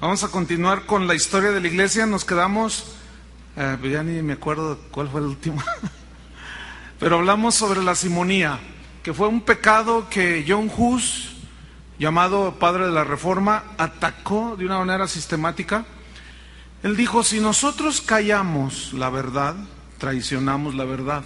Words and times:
Vamos 0.00 0.22
a 0.22 0.28
continuar 0.28 0.86
con 0.86 1.08
la 1.08 1.16
historia 1.16 1.50
de 1.50 1.60
la 1.60 1.66
iglesia. 1.66 2.06
Nos 2.06 2.24
quedamos, 2.24 2.84
eh, 3.56 3.76
ya 3.90 4.04
ni 4.04 4.22
me 4.22 4.34
acuerdo 4.34 4.78
cuál 4.92 5.08
fue 5.08 5.20
el 5.20 5.26
último, 5.26 5.60
pero 7.00 7.16
hablamos 7.16 7.56
sobre 7.56 7.82
la 7.82 7.96
simonía, 7.96 8.60
que 9.02 9.12
fue 9.12 9.26
un 9.26 9.40
pecado 9.40 10.08
que 10.08 10.44
John 10.46 10.70
Hus, 10.76 11.30
llamado 11.98 12.60
padre 12.60 12.86
de 12.86 12.92
la 12.92 13.02
Reforma, 13.02 13.64
atacó 13.76 14.54
de 14.56 14.66
una 14.66 14.78
manera 14.78 15.08
sistemática. 15.08 15.84
Él 16.84 16.96
dijo, 16.96 17.24
si 17.24 17.40
nosotros 17.40 18.00
callamos 18.00 18.92
la 18.92 19.10
verdad, 19.10 19.56
traicionamos 19.98 20.76
la 20.76 20.84
verdad. 20.84 21.24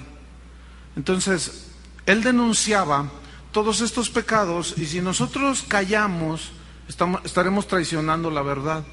Entonces, 0.96 1.72
él 2.06 2.22
denunciaba 2.22 3.10
todos 3.52 3.82
estos 3.82 4.08
pecados 4.08 4.72
y 4.78 4.86
si 4.86 5.02
nosotros 5.02 5.62
callamos, 5.68 6.52
estaremos 6.88 7.66
traicionando 7.66 8.30
la 8.30 8.42
verdad. 8.42 8.84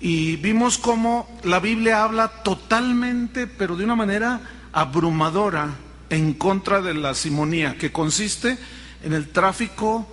Y 0.00 0.36
vimos 0.36 0.78
cómo 0.78 1.28
la 1.44 1.60
Biblia 1.60 2.02
habla 2.02 2.28
totalmente, 2.42 3.46
pero 3.46 3.76
de 3.76 3.84
una 3.84 3.96
manera 3.96 4.40
abrumadora, 4.72 5.70
en 6.10 6.34
contra 6.34 6.80
de 6.80 6.94
la 6.94 7.14
simonía, 7.14 7.78
que 7.78 7.90
consiste 7.90 8.58
en 9.02 9.12
el 9.12 9.30
tráfico 9.30 10.06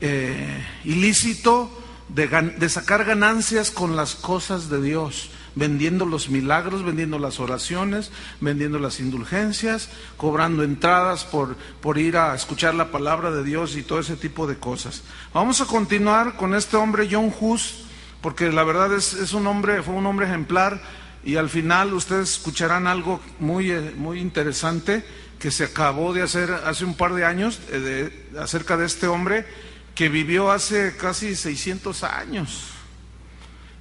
eh, 0.00 0.64
ilícito 0.84 1.70
de, 2.08 2.26
de 2.58 2.68
sacar 2.68 3.04
ganancias 3.04 3.70
con 3.70 3.96
las 3.96 4.14
cosas 4.14 4.68
de 4.68 4.82
Dios 4.82 5.30
vendiendo 5.56 6.06
los 6.06 6.28
milagros, 6.28 6.84
vendiendo 6.84 7.18
las 7.18 7.40
oraciones, 7.40 8.12
vendiendo 8.40 8.78
las 8.78 9.00
indulgencias, 9.00 9.88
cobrando 10.16 10.62
entradas 10.62 11.24
por, 11.24 11.56
por 11.80 11.98
ir 11.98 12.16
a 12.16 12.34
escuchar 12.34 12.74
la 12.74 12.92
palabra 12.92 13.32
de 13.32 13.42
Dios 13.42 13.74
y 13.74 13.82
todo 13.82 13.98
ese 13.98 14.16
tipo 14.16 14.46
de 14.46 14.58
cosas. 14.58 15.02
Vamos 15.34 15.60
a 15.60 15.66
continuar 15.66 16.36
con 16.36 16.54
este 16.54 16.76
hombre 16.76 17.08
John 17.10 17.34
Hus, 17.40 17.86
porque 18.20 18.52
la 18.52 18.62
verdad 18.62 18.92
es, 18.94 19.14
es 19.14 19.32
un 19.32 19.46
hombre, 19.46 19.82
fue 19.82 19.94
un 19.94 20.06
hombre 20.06 20.26
ejemplar 20.26 20.80
y 21.24 21.36
al 21.36 21.48
final 21.48 21.92
ustedes 21.94 22.32
escucharán 22.32 22.86
algo 22.86 23.20
muy, 23.40 23.70
eh, 23.70 23.94
muy 23.96 24.20
interesante 24.20 25.04
que 25.38 25.50
se 25.50 25.64
acabó 25.64 26.12
de 26.12 26.22
hacer 26.22 26.50
hace 26.52 26.84
un 26.84 26.94
par 26.94 27.14
de 27.14 27.24
años 27.24 27.60
eh, 27.70 28.28
acerca 28.38 28.76
de 28.76 28.86
este 28.86 29.06
hombre 29.06 29.46
que 29.94 30.08
vivió 30.10 30.50
hace 30.50 30.96
casi 30.96 31.34
600 31.34 32.04
años. 32.04 32.64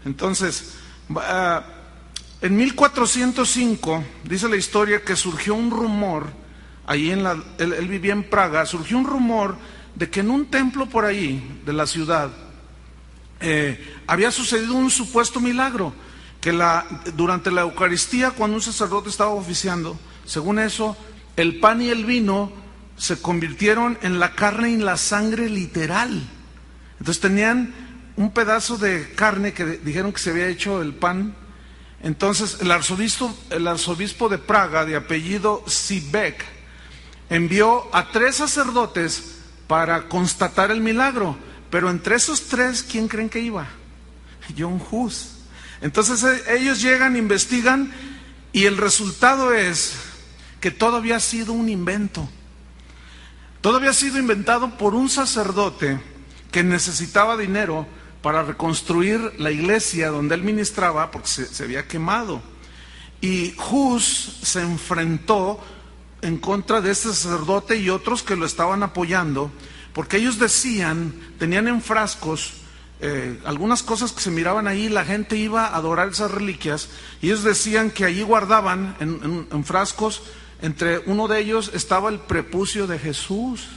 Entonces, 0.06 0.76
en 2.42 2.58
1405 2.58 4.04
dice 4.24 4.50
la 4.50 4.56
historia 4.56 5.04
que 5.04 5.16
surgió 5.16 5.56
un 5.56 5.72
rumor, 5.72 6.28
ahí 6.86 7.12
en 7.12 7.24
la, 7.24 7.38
él, 7.58 7.88
vivía 7.88 8.14
en 8.14 8.24
Praga, 8.24 8.66
surgió 8.66 8.98
un 8.98 9.06
rumor 9.06 9.58
de 9.96 10.10
que 10.10 10.20
en 10.20 10.30
un 10.30 10.48
templo 10.48 10.88
por 10.88 11.06
ahí 11.06 11.62
de 11.66 11.74
la 11.74 11.88
ciudad 11.88 12.30
eh, 13.40 13.96
había 14.08 14.32
sucedido 14.32 14.76
un 14.76 14.90
supuesto 14.90 15.40
milagro, 15.40 15.94
que 16.42 16.54
la, 16.54 16.86
durante 17.16 17.52
la 17.52 17.62
Eucaristía 17.62 18.32
cuando 18.32 18.58
un 18.58 18.62
sacerdote 18.62 19.10
estaba 19.10 19.32
oficiando, 19.32 19.98
según 20.26 20.60
eso, 20.60 20.96
el 21.36 21.60
pan 21.60 21.82
y 21.82 21.90
el 21.90 22.06
vino 22.06 22.52
se 22.98 23.22
convirtieron 23.22 23.98
en 24.02 24.20
la 24.20 24.34
carne 24.34 24.72
y 24.72 24.78
la 24.78 24.98
sangre 24.98 25.50
literal. 25.50 26.22
Entonces 27.00 27.22
tenían 27.22 27.74
un 28.18 28.32
pedazo 28.32 28.78
de 28.78 29.12
carne 29.14 29.54
que 29.54 29.66
dijeron 29.66 30.14
que 30.14 30.20
se 30.20 30.32
había 30.32 30.48
hecho 30.48 30.82
el 30.82 30.94
pan. 30.94 31.36
Entonces 32.02 32.58
el 32.62 32.72
arzobispo, 32.72 33.36
el 33.50 33.68
arzobispo 33.68 34.30
de 34.30 34.38
Praga, 34.38 34.86
de 34.86 34.96
apellido 34.96 35.64
Sibek, 35.68 36.46
envió 37.30 37.94
a 37.94 38.12
tres 38.12 38.36
sacerdotes 38.36 39.36
para 39.68 40.08
constatar 40.08 40.72
el 40.72 40.82
milagro. 40.82 41.38
Pero 41.70 41.90
entre 41.90 42.16
esos 42.16 42.44
tres, 42.44 42.84
¿quién 42.84 43.08
creen 43.08 43.30
que 43.30 43.40
iba? 43.40 43.68
John 44.58 44.82
Hus. 44.92 45.32
Entonces 45.82 46.24
e, 46.24 46.58
ellos 46.58 46.82
llegan, 46.82 47.16
investigan 47.16 47.92
y 48.54 48.66
el 48.66 48.78
resultado 48.78 49.54
es 49.54 49.96
que 50.62 50.72
todo 50.72 50.98
había 50.98 51.20
sido 51.20 51.54
un 51.54 51.70
invento. 51.70 52.30
Todo 53.62 53.78
había 53.78 53.94
sido 53.94 54.20
inventado 54.20 54.78
por 54.78 54.94
un 54.94 55.10
sacerdote 55.10 56.00
que 56.52 56.64
necesitaba 56.64 57.36
dinero 57.36 57.88
para 58.26 58.42
reconstruir 58.42 59.34
la 59.38 59.52
iglesia 59.52 60.10
donde 60.10 60.34
él 60.34 60.42
ministraba 60.42 61.12
porque 61.12 61.28
se, 61.28 61.64
había 61.64 61.88
quemado. 61.88 62.42
Y 63.22 63.54
Hus 63.70 64.40
se 64.42 64.62
enfrentó 64.62 65.60
en 66.24 66.40
contra 66.40 66.82
de 66.82 66.90
este 66.90 67.10
sacerdote 67.10 67.78
y 67.78 67.92
otros 67.92 68.24
que 68.24 68.36
lo 68.36 68.48
estaban 68.48 68.82
apoyando, 68.82 69.52
porque 69.94 70.18
ellos 70.18 70.40
decían, 70.40 71.14
tenían 71.38 71.68
en 71.68 71.84
frascos 71.84 72.54
eh, 73.00 73.40
algunas 73.46 73.84
cosas 73.84 74.12
que 74.12 74.22
se 74.22 74.32
miraban 74.32 74.68
ahí, 74.68 74.90
la 74.90 75.06
gente 75.06 75.38
iba 75.38 75.68
a 75.68 75.76
adorar 75.76 76.08
esas 76.08 76.32
reliquias, 76.32 76.90
y 77.22 77.28
ellos 77.28 77.44
decían 77.44 77.92
que 77.92 78.06
allí 78.06 78.24
guardaban 78.24 78.96
en 79.00 79.64
frascos, 79.66 80.24
entre 80.64 80.98
uno 81.06 81.28
de 81.28 81.42
ellos 81.42 81.70
estaba 81.76 82.10
el 82.10 82.18
prepucio 82.18 82.88
de 82.88 82.98
Jesús. 82.98 83.68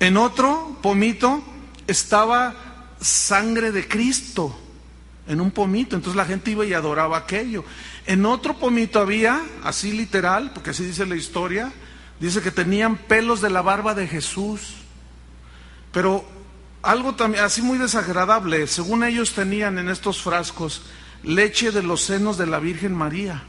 En 0.00 0.16
otro 0.16 0.76
pomito 0.82 1.40
estaba 1.86 2.69
sangre 3.00 3.72
de 3.72 3.86
Cristo 3.88 4.58
en 5.26 5.40
un 5.40 5.50
pomito. 5.50 5.96
Entonces 5.96 6.16
la 6.16 6.24
gente 6.24 6.50
iba 6.50 6.64
y 6.64 6.74
adoraba 6.74 7.18
aquello. 7.18 7.64
En 8.06 8.26
otro 8.26 8.58
pomito 8.58 9.00
había, 9.00 9.42
así 9.62 9.92
literal, 9.92 10.52
porque 10.52 10.70
así 10.70 10.84
dice 10.84 11.06
la 11.06 11.16
historia, 11.16 11.72
dice 12.18 12.42
que 12.42 12.50
tenían 12.50 12.96
pelos 12.96 13.40
de 13.40 13.50
la 13.50 13.62
barba 13.62 13.94
de 13.94 14.06
Jesús. 14.06 14.74
Pero 15.92 16.24
algo 16.82 17.14
también 17.14 17.44
así 17.44 17.62
muy 17.62 17.78
desagradable, 17.78 18.66
según 18.66 19.04
ellos 19.04 19.32
tenían 19.32 19.78
en 19.78 19.88
estos 19.88 20.22
frascos 20.22 20.82
leche 21.22 21.70
de 21.70 21.82
los 21.82 22.02
senos 22.02 22.38
de 22.38 22.46
la 22.46 22.58
Virgen 22.58 22.94
María. 22.94 23.42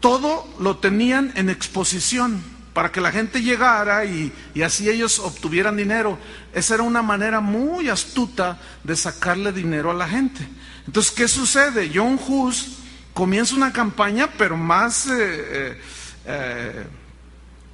Todo 0.00 0.48
lo 0.58 0.78
tenían 0.78 1.32
en 1.36 1.50
exposición 1.50 2.42
para 2.72 2.92
que 2.92 3.00
la 3.00 3.10
gente 3.10 3.42
llegara 3.42 4.04
y, 4.04 4.32
así 4.64 4.88
ellos 4.88 5.18
obtuvieran 5.18 5.76
dinero. 5.76 6.18
Esa 6.52 6.74
era 6.74 6.82
una 6.82 7.02
manera 7.02 7.40
muy 7.40 7.88
astuta 7.88 8.58
de 8.84 8.96
sacarle 8.96 9.52
dinero 9.52 9.90
a 9.90 9.94
la 9.94 10.08
gente. 10.08 10.46
Entonces, 10.86 11.12
¿qué 11.12 11.28
sucede? 11.28 11.90
John 11.92 12.18
Hus 12.26 12.78
comienza 13.12 13.54
una 13.54 13.72
campaña, 13.72 14.28
pero 14.38 14.56
más, 14.56 15.06
eh, 15.08 15.78
eh, 16.26 16.86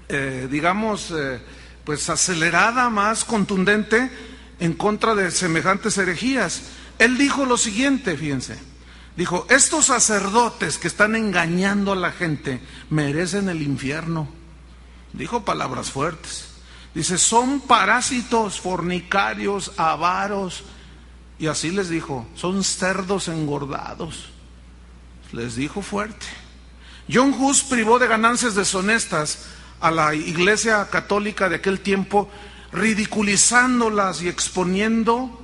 eh, 0.08 0.48
digamos, 0.50 1.12
pues 1.84 2.08
acelerada, 2.08 2.88
más 2.90 3.24
contundente 3.24 4.10
en 4.58 4.72
contra 4.72 5.14
de 5.14 5.30
semejantes 5.30 5.98
herejías. 5.98 6.62
Él 6.98 7.18
dijo 7.18 7.44
lo 7.44 7.58
siguiente, 7.58 8.16
fíjense. 8.16 8.58
Dijo, 9.16 9.46
estos 9.48 9.86
sacerdotes 9.86 10.78
que 10.78 10.88
están 10.88 11.16
engañando 11.16 11.92
a 11.92 11.96
la 11.96 12.12
gente 12.12 12.60
merecen 12.90 13.48
el 13.48 13.62
infierno. 13.62 14.35
Dijo 15.16 15.44
palabras 15.44 15.90
fuertes. 15.90 16.48
Dice, 16.94 17.18
son 17.18 17.60
parásitos, 17.60 18.60
fornicarios, 18.60 19.72
avaros. 19.76 20.64
Y 21.38 21.48
así 21.48 21.70
les 21.70 21.88
dijo, 21.88 22.26
son 22.34 22.62
cerdos 22.62 23.28
engordados. 23.28 24.26
Les 25.32 25.56
dijo 25.56 25.82
fuerte. 25.82 26.26
John 27.12 27.34
Hus 27.38 27.62
privó 27.62 27.98
de 27.98 28.06
ganancias 28.06 28.54
deshonestas 28.54 29.46
a 29.80 29.90
la 29.90 30.14
iglesia 30.14 30.88
católica 30.90 31.48
de 31.48 31.56
aquel 31.56 31.80
tiempo, 31.80 32.30
ridiculizándolas 32.72 34.22
y 34.22 34.28
exponiendo 34.28 35.42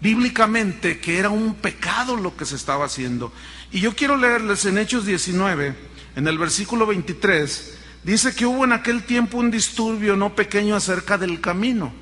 bíblicamente 0.00 1.00
que 1.00 1.18
era 1.18 1.30
un 1.30 1.54
pecado 1.54 2.16
lo 2.16 2.36
que 2.36 2.44
se 2.44 2.56
estaba 2.56 2.84
haciendo. 2.84 3.32
Y 3.72 3.80
yo 3.80 3.94
quiero 3.94 4.16
leerles 4.16 4.64
en 4.64 4.78
Hechos 4.78 5.06
19, 5.06 5.74
en 6.16 6.28
el 6.28 6.38
versículo 6.38 6.86
23, 6.86 7.75
Dice 8.06 8.36
que 8.36 8.46
hubo 8.46 8.64
en 8.64 8.72
aquel 8.72 9.02
tiempo 9.02 9.36
un 9.36 9.50
disturbio 9.50 10.14
no 10.14 10.36
pequeño 10.36 10.76
acerca 10.76 11.18
del 11.18 11.40
camino. 11.40 11.92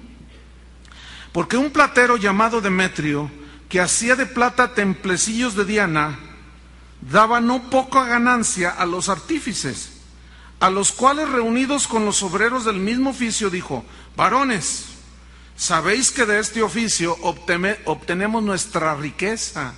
Porque 1.32 1.56
un 1.56 1.70
platero 1.70 2.18
llamado 2.18 2.60
Demetrio, 2.60 3.30
que 3.70 3.80
hacía 3.80 4.14
de 4.14 4.26
plata 4.26 4.74
templecillos 4.74 5.56
de 5.56 5.64
Diana, 5.64 6.18
daba 7.00 7.40
no 7.40 7.70
poca 7.70 8.04
ganancia 8.04 8.68
a 8.68 8.84
los 8.84 9.08
artífices, 9.08 9.92
a 10.60 10.68
los 10.68 10.92
cuales 10.92 11.30
reunidos 11.30 11.88
con 11.88 12.04
los 12.04 12.22
obreros 12.22 12.66
del 12.66 12.80
mismo 12.80 13.08
oficio 13.08 13.48
dijo, 13.48 13.82
varones, 14.14 14.84
sabéis 15.56 16.10
que 16.10 16.26
de 16.26 16.38
este 16.38 16.60
oficio 16.60 17.16
obtenemos 17.22 18.42
nuestra 18.42 18.94
riqueza. 18.94 19.72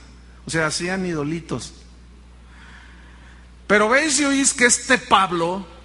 O 0.44 0.50
sea, 0.50 0.66
hacían 0.66 1.06
idolitos. 1.06 1.72
Pero 3.68 3.88
veis 3.88 4.18
y 4.18 4.24
oís 4.24 4.52
que 4.52 4.66
este 4.66 4.98
Pablo, 4.98 5.75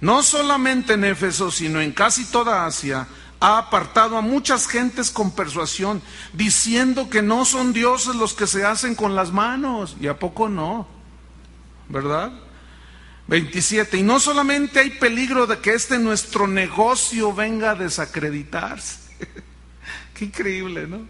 no 0.00 0.22
solamente 0.22 0.94
en 0.94 1.04
Éfeso, 1.04 1.50
sino 1.50 1.80
en 1.80 1.92
casi 1.92 2.24
toda 2.24 2.66
Asia, 2.66 3.06
ha 3.40 3.58
apartado 3.58 4.16
a 4.16 4.20
muchas 4.20 4.66
gentes 4.66 5.10
con 5.10 5.34
persuasión, 5.34 6.02
diciendo 6.32 7.08
que 7.08 7.22
no 7.22 7.44
son 7.44 7.72
dioses 7.72 8.14
los 8.14 8.34
que 8.34 8.46
se 8.46 8.64
hacen 8.64 8.94
con 8.94 9.14
las 9.14 9.32
manos. 9.32 9.96
¿Y 10.00 10.06
a 10.08 10.18
poco 10.18 10.48
no? 10.48 10.86
¿Verdad? 11.88 12.32
27. 13.28 13.96
Y 13.96 14.02
no 14.02 14.20
solamente 14.20 14.80
hay 14.80 14.90
peligro 14.90 15.46
de 15.46 15.58
que 15.58 15.72
este 15.72 15.98
nuestro 15.98 16.46
negocio 16.46 17.32
venga 17.32 17.70
a 17.70 17.74
desacreditarse. 17.74 18.98
Qué 20.14 20.26
increíble, 20.26 20.86
¿no? 20.86 21.06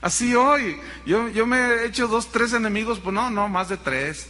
Así 0.00 0.34
hoy. 0.34 0.78
Yo, 1.04 1.28
yo 1.28 1.46
me 1.46 1.58
he 1.58 1.86
hecho 1.86 2.08
dos, 2.08 2.30
tres 2.32 2.52
enemigos, 2.52 2.98
pues 2.98 3.12
no, 3.12 3.30
no, 3.30 3.48
más 3.48 3.68
de 3.68 3.76
tres. 3.76 4.28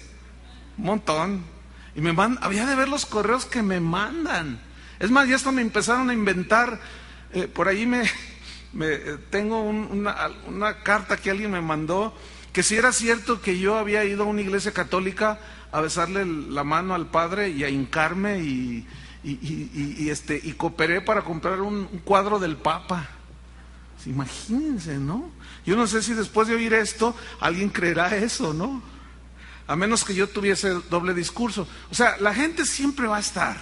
Un 0.77 0.85
montón. 0.85 1.52
Y 1.95 2.01
me 2.01 2.13
mandan, 2.13 2.43
había 2.45 2.67
de 2.67 2.75
ver 2.75 2.89
los 2.89 3.07
correos 3.07 3.45
que 3.47 3.63
me 3.63 3.81
mandan. 3.81 4.61
Es 4.99 5.11
más, 5.11 5.29
ya 5.29 5.37
hasta 5.37 5.53
me 5.53 5.63
empezaron 5.63 6.11
a 6.11 6.15
inventar. 6.15 6.81
eh, 7.35 7.49
por 7.49 7.69
ahí 7.69 7.87
me, 7.87 8.03
eh, 8.81 9.19
tengo 9.31 9.63
un- 9.63 9.89
una, 9.91 10.17
una 10.47 10.83
carta 10.83 11.17
que 11.17 11.31
alguien 11.31 11.51
me 11.51 11.61
mandó 11.61 12.15
que 12.53 12.63
si 12.63 12.77
era 12.77 12.93
cierto 12.93 13.41
que 13.41 13.59
yo 13.59 13.79
había 13.79 14.05
ido 14.05 14.25
a 14.25 14.27
una 14.27 14.43
iglesia 14.43 14.73
católica 14.73 15.39
a 15.73 15.81
besarle 15.81 16.27
la 16.27 16.65
mano 16.65 16.95
al 16.95 17.07
padre 17.11 17.49
y 17.49 17.65
a 17.65 17.71
hincarme 17.71 18.41
y, 18.41 18.87
y, 19.25 20.09
este, 20.11 20.39
y 20.43 20.53
cooperé 20.53 21.01
para 21.01 21.23
comprar 21.23 21.63
un, 21.63 21.87
cuadro 22.05 22.39
del 22.39 22.57
papa. 22.57 23.09
Sí, 24.05 24.11
Imagínense, 24.11 24.99
¿no? 24.99 25.31
Yo 25.65 25.77
no 25.77 25.87
sé 25.87 26.03
si 26.03 26.13
después 26.13 26.47
de 26.49 26.57
oír 26.57 26.75
esto 26.75 27.17
alguien 27.41 27.71
creerá 27.71 28.15
eso, 28.17 28.53
¿no? 28.53 28.83
A 29.67 29.77
menos 29.77 30.05
que 30.05 30.15
yo 30.15 30.29
tuviese 30.29 30.71
doble 30.91 31.15
discurso. 31.15 31.69
O 31.91 31.95
sea, 31.95 32.17
la 32.19 32.35
gente 32.35 32.67
siempre 32.67 33.07
va 33.07 33.19
a 33.19 33.21
estar, 33.21 33.57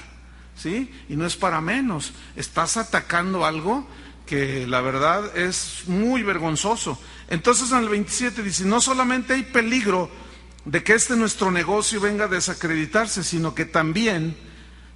¿sí? 0.56 0.90
Y 1.08 1.16
no 1.16 1.26
es 1.26 1.36
para 1.36 1.60
menos. 1.60 2.12
Estás 2.36 2.76
atacando 2.76 3.44
algo 3.44 3.86
que 4.26 4.66
la 4.66 4.80
verdad 4.80 5.36
es 5.36 5.82
muy 5.86 6.22
vergonzoso. 6.22 6.98
Entonces 7.28 7.72
en 7.72 7.78
el 7.78 7.88
27 7.88 8.42
dice, 8.42 8.64
no 8.64 8.80
solamente 8.80 9.34
hay 9.34 9.42
peligro 9.42 10.10
de 10.64 10.84
que 10.84 10.94
este 10.94 11.16
nuestro 11.16 11.50
negocio 11.50 12.00
venga 12.00 12.26
a 12.26 12.28
desacreditarse, 12.28 13.24
sino 13.24 13.54
que 13.54 13.64
también, 13.64 14.36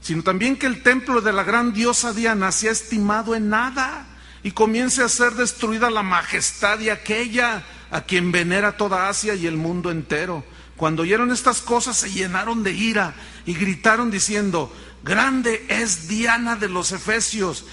sino 0.00 0.22
también 0.22 0.56
que 0.56 0.66
el 0.66 0.82
templo 0.82 1.20
de 1.20 1.32
la 1.32 1.42
gran 1.42 1.72
diosa 1.72 2.12
Diana 2.12 2.52
sea 2.52 2.70
estimado 2.70 3.34
en 3.34 3.48
nada 3.48 4.06
y 4.42 4.52
comience 4.52 5.02
a 5.02 5.08
ser 5.08 5.32
destruida 5.32 5.90
la 5.90 6.02
majestad 6.02 6.78
de 6.78 6.92
aquella 6.92 7.64
a 7.90 8.02
quien 8.02 8.30
venera 8.30 8.76
toda 8.76 9.08
Asia 9.08 9.34
y 9.34 9.46
el 9.46 9.56
mundo 9.56 9.90
entero. 9.90 10.44
Cuando 10.76 11.02
oyeron 11.02 11.30
estas 11.30 11.60
cosas 11.60 11.96
se 11.96 12.10
llenaron 12.10 12.62
de 12.62 12.72
ira 12.72 13.14
y 13.46 13.54
gritaron 13.54 14.10
diciendo, 14.10 14.74
grande 15.04 15.64
es 15.68 16.08
Diana 16.08 16.56
de 16.56 16.68
los 16.68 16.90
Efesios. 16.92 17.64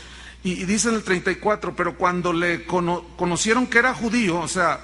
Y, 0.43 0.53
y 0.53 0.65
dice 0.65 0.89
en 0.89 0.95
el 0.95 1.03
34, 1.03 1.75
pero 1.75 1.97
cuando 1.97 2.31
le 2.33 2.65
cono- 2.65 3.03
conocieron 3.17 3.67
que 3.67 3.79
era 3.79 3.93
judío, 3.93 4.39
o 4.39 4.47
sea, 4.47 4.79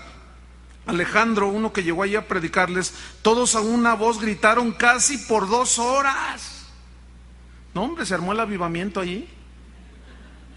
Alejandro, 0.85 1.49
uno 1.49 1.73
que 1.73 1.83
llegó 1.83 2.03
allí 2.03 2.15
a 2.15 2.27
predicarles, 2.27 2.93
todos 3.21 3.55
a 3.55 3.59
una 3.59 3.93
voz 3.93 4.19
gritaron 4.21 4.71
casi 4.71 5.17
por 5.17 5.47
dos 5.49 5.79
horas. 5.79 6.65
No, 7.73 7.83
hombre, 7.83 8.05
se 8.05 8.13
armó 8.13 8.31
el 8.31 8.39
avivamiento 8.39 8.99
allí. 8.99 9.27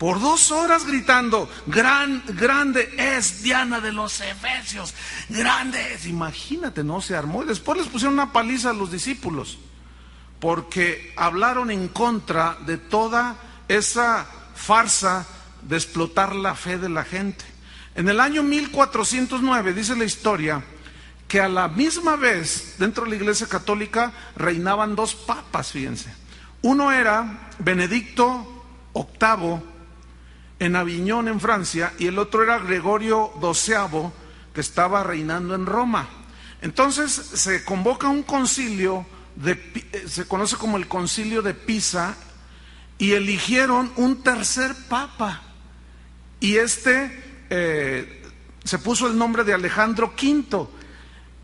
Por 0.00 0.18
dos 0.18 0.50
horas 0.50 0.86
gritando, 0.86 1.46
gran, 1.66 2.22
grande 2.28 2.90
es 2.96 3.42
Diana 3.42 3.80
de 3.80 3.92
los 3.92 4.22
Efesios, 4.22 4.94
grande 5.28 5.92
es. 5.92 6.06
Imagínate, 6.06 6.82
no 6.82 7.02
se 7.02 7.14
armó. 7.14 7.42
Y 7.42 7.46
después 7.48 7.76
les 7.76 7.88
pusieron 7.88 8.14
una 8.14 8.32
paliza 8.32 8.70
a 8.70 8.72
los 8.72 8.90
discípulos, 8.90 9.58
porque 10.38 11.12
hablaron 11.18 11.70
en 11.70 11.88
contra 11.88 12.56
de 12.64 12.78
toda 12.78 13.36
esa 13.68 14.26
farsa 14.54 15.26
de 15.60 15.76
explotar 15.76 16.34
la 16.34 16.54
fe 16.54 16.78
de 16.78 16.88
la 16.88 17.04
gente. 17.04 17.44
En 17.94 18.08
el 18.08 18.20
año 18.20 18.42
1409, 18.42 19.74
dice 19.74 19.94
la 19.96 20.04
historia, 20.04 20.64
que 21.28 21.42
a 21.42 21.48
la 21.50 21.68
misma 21.68 22.16
vez 22.16 22.76
dentro 22.78 23.04
de 23.04 23.10
la 23.10 23.16
Iglesia 23.16 23.48
Católica 23.48 24.14
reinaban 24.34 24.96
dos 24.96 25.14
papas, 25.14 25.72
fíjense. 25.72 26.10
Uno 26.62 26.90
era 26.90 27.50
Benedicto 27.58 28.64
VIII 28.94 29.69
en 30.60 30.76
Aviñón, 30.76 31.26
en 31.26 31.40
Francia, 31.40 31.94
y 31.98 32.06
el 32.06 32.18
otro 32.18 32.44
era 32.44 32.58
Gregorio 32.58 33.32
XII, 33.40 34.12
que 34.54 34.60
estaba 34.60 35.02
reinando 35.02 35.54
en 35.54 35.66
Roma. 35.66 36.08
Entonces 36.60 37.10
se 37.10 37.64
convoca 37.64 38.08
un 38.08 38.22
concilio, 38.22 39.06
de, 39.34 39.52
eh, 39.52 40.04
se 40.06 40.28
conoce 40.28 40.56
como 40.56 40.76
el 40.76 40.86
concilio 40.86 41.40
de 41.40 41.54
Pisa, 41.54 42.14
y 42.98 43.12
eligieron 43.12 43.90
un 43.96 44.22
tercer 44.22 44.74
papa. 44.88 45.40
Y 46.38 46.56
este 46.56 47.46
eh, 47.48 48.22
se 48.62 48.78
puso 48.78 49.06
el 49.06 49.16
nombre 49.16 49.44
de 49.44 49.54
Alejandro 49.54 50.12
V. 50.14 50.68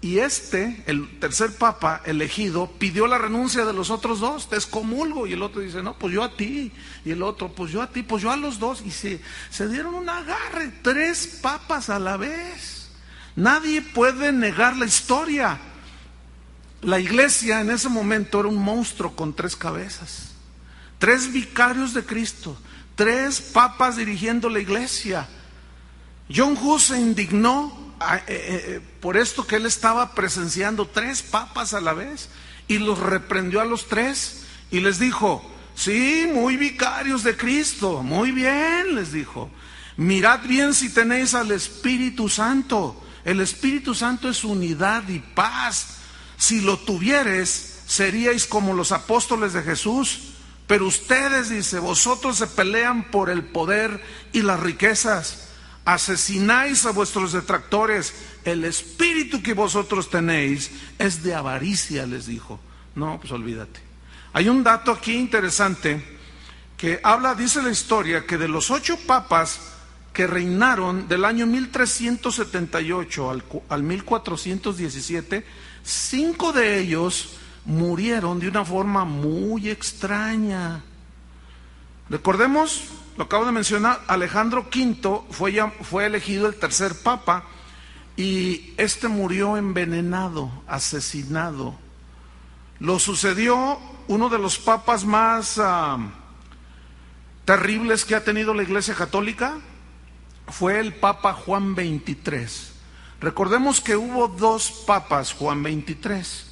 Y 0.00 0.18
este, 0.18 0.84
el 0.86 1.18
tercer 1.18 1.56
papa 1.56 2.02
elegido, 2.04 2.70
pidió 2.78 3.06
la 3.06 3.18
renuncia 3.18 3.64
de 3.64 3.72
los 3.72 3.90
otros 3.90 4.20
dos, 4.20 4.48
te 4.48 4.56
excomulgo. 4.56 5.26
Y 5.26 5.32
el 5.32 5.42
otro 5.42 5.62
dice, 5.62 5.82
no, 5.82 5.98
pues 5.98 6.12
yo 6.12 6.22
a 6.22 6.36
ti. 6.36 6.70
Y 7.04 7.10
el 7.10 7.22
otro, 7.22 7.52
pues 7.52 7.72
yo 7.72 7.82
a 7.82 7.90
ti, 7.90 8.02
pues 8.02 8.22
yo 8.22 8.30
a 8.30 8.36
los 8.36 8.58
dos. 8.58 8.82
Y 8.84 8.90
se, 8.90 9.20
se 9.50 9.68
dieron 9.68 9.94
un 9.94 10.08
agarre, 10.08 10.72
tres 10.82 11.38
papas 11.42 11.88
a 11.88 11.98
la 11.98 12.16
vez. 12.16 12.90
Nadie 13.34 13.82
puede 13.82 14.32
negar 14.32 14.76
la 14.76 14.86
historia. 14.86 15.58
La 16.82 17.00
iglesia 17.00 17.60
en 17.60 17.70
ese 17.70 17.88
momento 17.88 18.40
era 18.40 18.48
un 18.48 18.62
monstruo 18.62 19.16
con 19.16 19.34
tres 19.34 19.56
cabezas. 19.56 20.32
Tres 20.98 21.32
vicarios 21.32 21.92
de 21.94 22.04
Cristo, 22.04 22.56
tres 22.94 23.40
papas 23.40 23.96
dirigiendo 23.96 24.48
la 24.48 24.60
iglesia. 24.60 25.28
John 26.34 26.56
Hus 26.56 26.84
se 26.84 27.00
indignó 27.00 27.85
por 29.00 29.16
esto 29.16 29.46
que 29.46 29.56
él 29.56 29.66
estaba 29.66 30.14
presenciando 30.14 30.86
tres 30.86 31.22
papas 31.22 31.74
a 31.74 31.80
la 31.80 31.92
vez 31.92 32.28
y 32.68 32.78
los 32.78 32.98
reprendió 32.98 33.60
a 33.60 33.64
los 33.64 33.88
tres 33.88 34.44
y 34.70 34.80
les 34.80 34.98
dijo, 34.98 35.42
sí, 35.74 36.28
muy 36.32 36.56
vicarios 36.56 37.22
de 37.22 37.36
Cristo, 37.36 38.02
muy 38.02 38.32
bien, 38.32 38.94
les 38.94 39.12
dijo, 39.12 39.50
mirad 39.96 40.40
bien 40.42 40.74
si 40.74 40.88
tenéis 40.88 41.34
al 41.34 41.52
Espíritu 41.52 42.28
Santo, 42.28 43.02
el 43.24 43.40
Espíritu 43.40 43.94
Santo 43.94 44.28
es 44.28 44.44
unidad 44.44 45.08
y 45.08 45.20
paz, 45.20 45.98
si 46.36 46.60
lo 46.60 46.78
tuvieres 46.78 47.82
seríais 47.86 48.46
como 48.46 48.74
los 48.74 48.92
apóstoles 48.92 49.52
de 49.52 49.62
Jesús, 49.62 50.32
pero 50.66 50.86
ustedes, 50.86 51.48
dice, 51.48 51.78
vosotros 51.78 52.36
se 52.38 52.48
pelean 52.48 53.10
por 53.10 53.30
el 53.30 53.44
poder 53.44 54.02
y 54.32 54.42
las 54.42 54.58
riquezas 54.58 55.46
asesináis 55.86 56.84
a 56.84 56.90
vuestros 56.90 57.32
detractores, 57.32 58.12
el 58.44 58.64
espíritu 58.64 59.40
que 59.40 59.54
vosotros 59.54 60.10
tenéis 60.10 60.70
es 60.98 61.22
de 61.22 61.34
avaricia, 61.34 62.04
les 62.06 62.26
dijo. 62.26 62.60
No, 62.96 63.18
pues 63.20 63.32
olvídate. 63.32 63.80
Hay 64.32 64.48
un 64.48 64.64
dato 64.64 64.90
aquí 64.90 65.14
interesante 65.14 66.18
que 66.76 67.00
habla, 67.02 67.34
dice 67.34 67.62
la 67.62 67.70
historia, 67.70 68.26
que 68.26 68.36
de 68.36 68.48
los 68.48 68.70
ocho 68.70 68.98
papas 69.06 69.60
que 70.12 70.26
reinaron 70.26 71.06
del 71.08 71.24
año 71.24 71.46
1378 71.46 73.30
al, 73.30 73.44
al 73.68 73.82
1417, 73.82 75.46
cinco 75.84 76.52
de 76.52 76.80
ellos 76.80 77.36
murieron 77.64 78.40
de 78.40 78.48
una 78.48 78.64
forma 78.64 79.04
muy 79.04 79.68
extraña. 79.68 80.82
Recordemos, 82.10 82.82
lo 83.16 83.24
acabo 83.24 83.46
de 83.46 83.52
mencionar, 83.52 84.02
Alejandro 84.06 84.66
V 84.74 85.22
fue, 85.30 85.72
fue 85.82 86.06
elegido 86.06 86.46
el 86.46 86.56
tercer 86.56 86.94
papa 87.02 87.44
y 88.16 88.74
este 88.76 89.08
murió 89.08 89.56
envenenado, 89.56 90.50
asesinado. 90.66 91.76
Lo 92.78 92.98
sucedió 92.98 93.78
uno 94.08 94.28
de 94.28 94.38
los 94.38 94.58
papas 94.58 95.04
más 95.04 95.58
ah, 95.58 95.98
terribles 97.44 98.04
que 98.04 98.14
ha 98.14 98.24
tenido 98.24 98.54
la 98.54 98.62
Iglesia 98.62 98.94
Católica, 98.94 99.58
fue 100.48 100.78
el 100.78 100.94
Papa 100.94 101.32
Juan 101.32 101.74
XXIII. 101.74 102.76
Recordemos 103.20 103.80
que 103.80 103.96
hubo 103.96 104.28
dos 104.28 104.70
papas, 104.86 105.32
Juan 105.32 105.62
XXIII. 105.62 106.46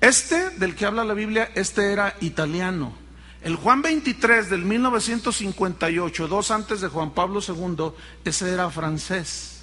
Este, 0.00 0.50
del 0.50 0.74
que 0.74 0.86
habla 0.86 1.04
la 1.04 1.14
Biblia, 1.14 1.50
este 1.54 1.92
era 1.92 2.16
italiano. 2.20 3.05
El 3.46 3.54
Juan 3.54 3.80
XXIII 3.80 4.50
del 4.50 4.64
1958, 4.64 6.26
dos 6.26 6.50
antes 6.50 6.80
de 6.80 6.88
Juan 6.88 7.12
Pablo 7.12 7.38
II, 7.38 7.92
ese 8.24 8.52
era 8.52 8.68
francés. 8.70 9.60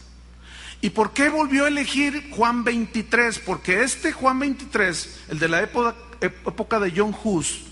¿Y 0.80 0.92
por 0.92 1.12
qué 1.12 1.28
volvió 1.28 1.66
a 1.66 1.68
elegir 1.68 2.32
Juan 2.34 2.64
XXIII? 2.64 3.44
Porque 3.46 3.84
este 3.84 4.14
Juan 4.14 4.40
XXIII, 4.40 5.14
el 5.32 5.40
de 5.40 5.50
la 5.50 5.62
época, 5.62 5.96
época 6.22 6.80
de 6.80 6.94
John 6.96 7.14
Hus, 7.26 7.64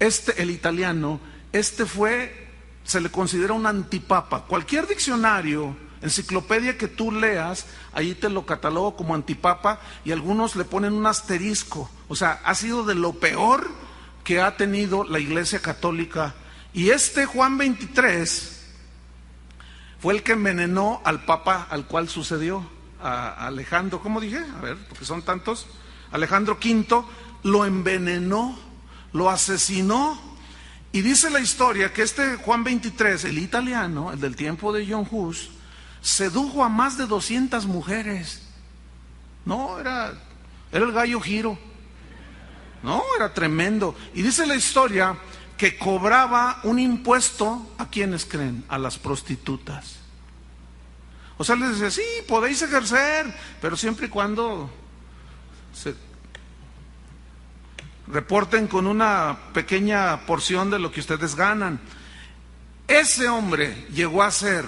este, 0.00 0.42
el 0.42 0.50
italiano, 0.50 1.20
este 1.52 1.86
fue, 1.86 2.48
se 2.82 3.00
le 3.00 3.08
considera 3.12 3.52
un 3.52 3.66
antipapa. 3.66 4.46
Cualquier 4.46 4.88
diccionario, 4.88 5.76
enciclopedia 6.02 6.76
que 6.76 6.88
tú 6.88 7.12
leas, 7.12 7.66
ahí 7.92 8.16
te 8.16 8.30
lo 8.30 8.46
catalogo 8.46 8.96
como 8.96 9.14
antipapa 9.14 9.80
y 10.04 10.10
algunos 10.10 10.56
le 10.56 10.64
ponen 10.64 10.92
un 10.92 11.06
asterisco. 11.06 11.88
O 12.08 12.16
sea, 12.16 12.40
ha 12.44 12.56
sido 12.56 12.84
de 12.84 12.96
lo 12.96 13.12
peor 13.12 13.85
que 14.26 14.40
ha 14.40 14.56
tenido 14.56 15.04
la 15.04 15.20
Iglesia 15.20 15.60
Católica. 15.60 16.34
Y 16.74 16.90
este 16.90 17.26
Juan 17.26 17.56
23 17.56 18.60
fue 20.00 20.14
el 20.14 20.24
que 20.24 20.32
envenenó 20.32 21.00
al 21.04 21.24
Papa 21.24 21.68
al 21.70 21.86
cual 21.86 22.08
sucedió, 22.08 22.68
a 23.00 23.46
Alejandro, 23.46 24.00
¿cómo 24.00 24.20
dije? 24.20 24.44
A 24.58 24.60
ver, 24.60 24.76
porque 24.88 25.04
son 25.04 25.22
tantos. 25.22 25.68
Alejandro 26.10 26.58
V 26.60 27.04
lo 27.44 27.64
envenenó, 27.66 28.58
lo 29.12 29.30
asesinó. 29.30 30.20
Y 30.90 31.02
dice 31.02 31.30
la 31.30 31.38
historia 31.38 31.92
que 31.92 32.02
este 32.02 32.34
Juan 32.34 32.64
23, 32.64 33.26
el 33.26 33.38
italiano, 33.38 34.12
el 34.12 34.20
del 34.20 34.34
tiempo 34.34 34.72
de 34.72 34.88
John 34.90 35.06
Hus, 35.08 35.50
sedujo 36.00 36.64
a 36.64 36.68
más 36.68 36.98
de 36.98 37.06
200 37.06 37.64
mujeres. 37.66 38.42
No, 39.44 39.78
era, 39.78 40.14
era 40.72 40.84
el 40.84 40.90
gallo 40.90 41.20
giro. 41.20 41.56
No, 42.82 43.02
era 43.16 43.32
tremendo. 43.32 43.94
Y 44.14 44.22
dice 44.22 44.46
la 44.46 44.54
historia 44.54 45.16
que 45.56 45.78
cobraba 45.78 46.60
un 46.64 46.78
impuesto 46.78 47.74
a 47.78 47.88
quienes 47.88 48.24
creen, 48.24 48.64
a 48.68 48.78
las 48.78 48.98
prostitutas. 48.98 49.96
O 51.38 51.44
sea, 51.44 51.56
les 51.56 51.78
decía, 51.78 51.90
sí, 51.90 52.22
podéis 52.26 52.62
ejercer, 52.62 53.26
pero 53.60 53.76
siempre 53.76 54.06
y 54.06 54.10
cuando 54.10 54.70
se 55.74 55.94
reporten 58.06 58.68
con 58.68 58.86
una 58.86 59.36
pequeña 59.52 60.26
porción 60.26 60.70
de 60.70 60.78
lo 60.78 60.92
que 60.92 61.00
ustedes 61.00 61.34
ganan. 61.34 61.80
Ese 62.86 63.28
hombre 63.28 63.86
llegó 63.92 64.22
a 64.22 64.30
ser 64.30 64.64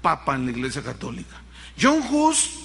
papa 0.00 0.34
en 0.34 0.46
la 0.46 0.52
Iglesia 0.52 0.82
Católica. 0.82 1.36
John 1.80 2.02
Hus 2.10 2.60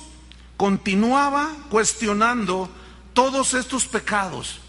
continuaba 0.57 1.51
cuestionando 1.69 2.69
todos 3.13 3.53
estos 3.53 3.85
pecados. 3.85 4.62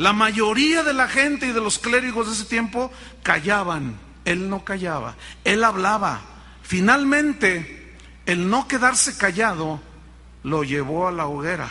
La 0.00 0.14
mayoría 0.14 0.82
de 0.82 0.94
la 0.94 1.08
gente 1.08 1.48
y 1.48 1.52
de 1.52 1.60
los 1.60 1.78
clérigos 1.78 2.26
de 2.26 2.32
ese 2.32 2.46
tiempo 2.46 2.90
callaban. 3.22 4.00
Él 4.24 4.48
no 4.48 4.64
callaba, 4.64 5.14
él 5.44 5.62
hablaba. 5.62 6.22
Finalmente, 6.62 7.98
el 8.24 8.48
no 8.48 8.66
quedarse 8.66 9.18
callado 9.18 9.78
lo 10.42 10.64
llevó 10.64 11.06
a 11.06 11.12
la 11.12 11.26
hoguera. 11.26 11.68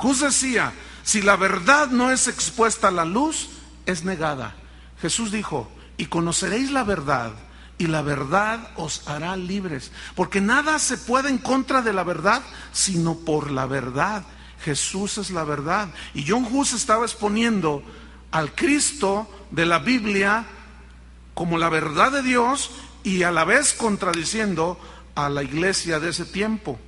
Hus 0.00 0.20
decía, 0.20 0.72
si 1.02 1.20
la 1.20 1.34
verdad 1.34 1.88
no 1.88 2.12
es 2.12 2.28
expuesta 2.28 2.88
a 2.88 2.92
la 2.92 3.04
luz, 3.04 3.48
es 3.86 4.04
negada. 4.04 4.54
Jesús 5.02 5.32
dijo, 5.32 5.68
y 5.96 6.06
conoceréis 6.06 6.70
la 6.70 6.84
verdad, 6.84 7.32
y 7.76 7.88
la 7.88 8.02
verdad 8.02 8.70
os 8.76 9.08
hará 9.08 9.36
libres. 9.36 9.90
Porque 10.14 10.40
nada 10.40 10.78
se 10.78 10.96
puede 10.96 11.28
en 11.28 11.38
contra 11.38 11.82
de 11.82 11.92
la 11.92 12.04
verdad, 12.04 12.40
sino 12.72 13.16
por 13.16 13.50
la 13.50 13.66
verdad. 13.66 14.22
Jesús 14.62 15.18
es 15.18 15.30
la 15.30 15.44
verdad. 15.44 15.88
Y 16.14 16.24
John 16.26 16.46
Hus 16.50 16.72
estaba 16.72 17.04
exponiendo 17.04 17.82
al 18.30 18.54
Cristo 18.54 19.28
de 19.50 19.66
la 19.66 19.78
Biblia 19.78 20.46
como 21.34 21.58
la 21.58 21.68
verdad 21.68 22.12
de 22.12 22.22
Dios 22.22 22.70
y 23.04 23.22
a 23.22 23.30
la 23.30 23.44
vez 23.44 23.72
contradiciendo 23.72 24.78
a 25.14 25.28
la 25.28 25.42
iglesia 25.42 26.00
de 26.00 26.10
ese 26.10 26.24
tiempo. 26.24 26.78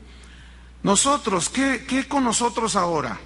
Nosotros, 0.83 1.49
¿qué, 1.49 1.85
qué 1.87 2.09
con 2.09 2.25
nosotros 2.25 2.77
ahora? 2.77 3.19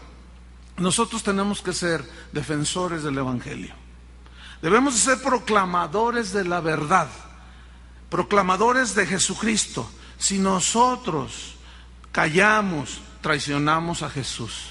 nosotros 0.76 1.22
tenemos 1.22 1.62
que 1.62 1.72
ser 1.72 2.04
defensores 2.32 3.02
del 3.02 3.18
Evangelio. 3.18 3.74
Debemos 4.60 4.94
ser 4.94 5.22
proclamadores 5.22 6.32
de 6.32 6.44
la 6.44 6.60
verdad, 6.60 7.08
proclamadores 8.10 8.94
de 8.94 9.06
Jesucristo. 9.06 9.88
Si 10.18 10.38
nosotros 10.38 11.56
callamos, 12.12 13.00
traicionamos 13.24 14.02
a 14.02 14.10
Jesús. 14.10 14.68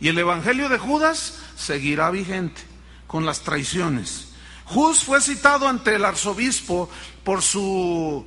Y 0.00 0.08
el 0.08 0.18
Evangelio 0.18 0.68
de 0.68 0.76
Judas 0.76 1.38
seguirá 1.56 2.10
vigente 2.10 2.60
con 3.06 3.24
las 3.24 3.42
traiciones. 3.42 4.32
Judas 4.64 5.04
fue 5.04 5.20
citado 5.20 5.68
ante 5.68 5.94
el 5.94 6.04
arzobispo 6.04 6.90
por 7.22 7.42
su 7.42 8.26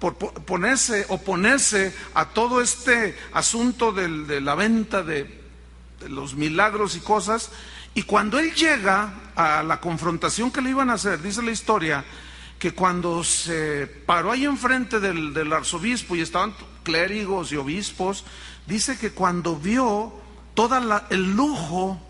por 0.00 0.16
ponerse, 0.16 1.06
oponerse 1.08 1.94
a 2.14 2.30
todo 2.30 2.60
este 2.60 3.16
asunto 3.32 3.92
de 3.92 4.40
la 4.40 4.56
venta 4.56 5.04
de 5.04 5.40
los 6.08 6.34
milagros 6.34 6.96
y 6.96 7.00
cosas. 7.00 7.52
Y 7.94 8.02
cuando 8.02 8.40
él 8.40 8.52
llega 8.54 9.14
a 9.36 9.62
la 9.62 9.80
confrontación 9.80 10.50
que 10.50 10.60
le 10.60 10.70
iban 10.70 10.90
a 10.90 10.94
hacer, 10.94 11.22
dice 11.22 11.42
la 11.42 11.52
historia, 11.52 12.04
que 12.58 12.74
cuando 12.74 13.22
se 13.22 13.86
paró 13.86 14.32
ahí 14.32 14.44
enfrente 14.44 14.98
del 14.98 15.52
arzobispo 15.52 16.16
y 16.16 16.22
estaban 16.22 16.54
clérigos 16.82 17.52
y 17.52 17.56
obispos, 17.56 18.24
dice 18.66 18.98
que 18.98 19.12
cuando 19.12 19.56
vio 19.56 20.12
todo 20.54 20.76
el 21.10 21.32
lujo 21.36 22.00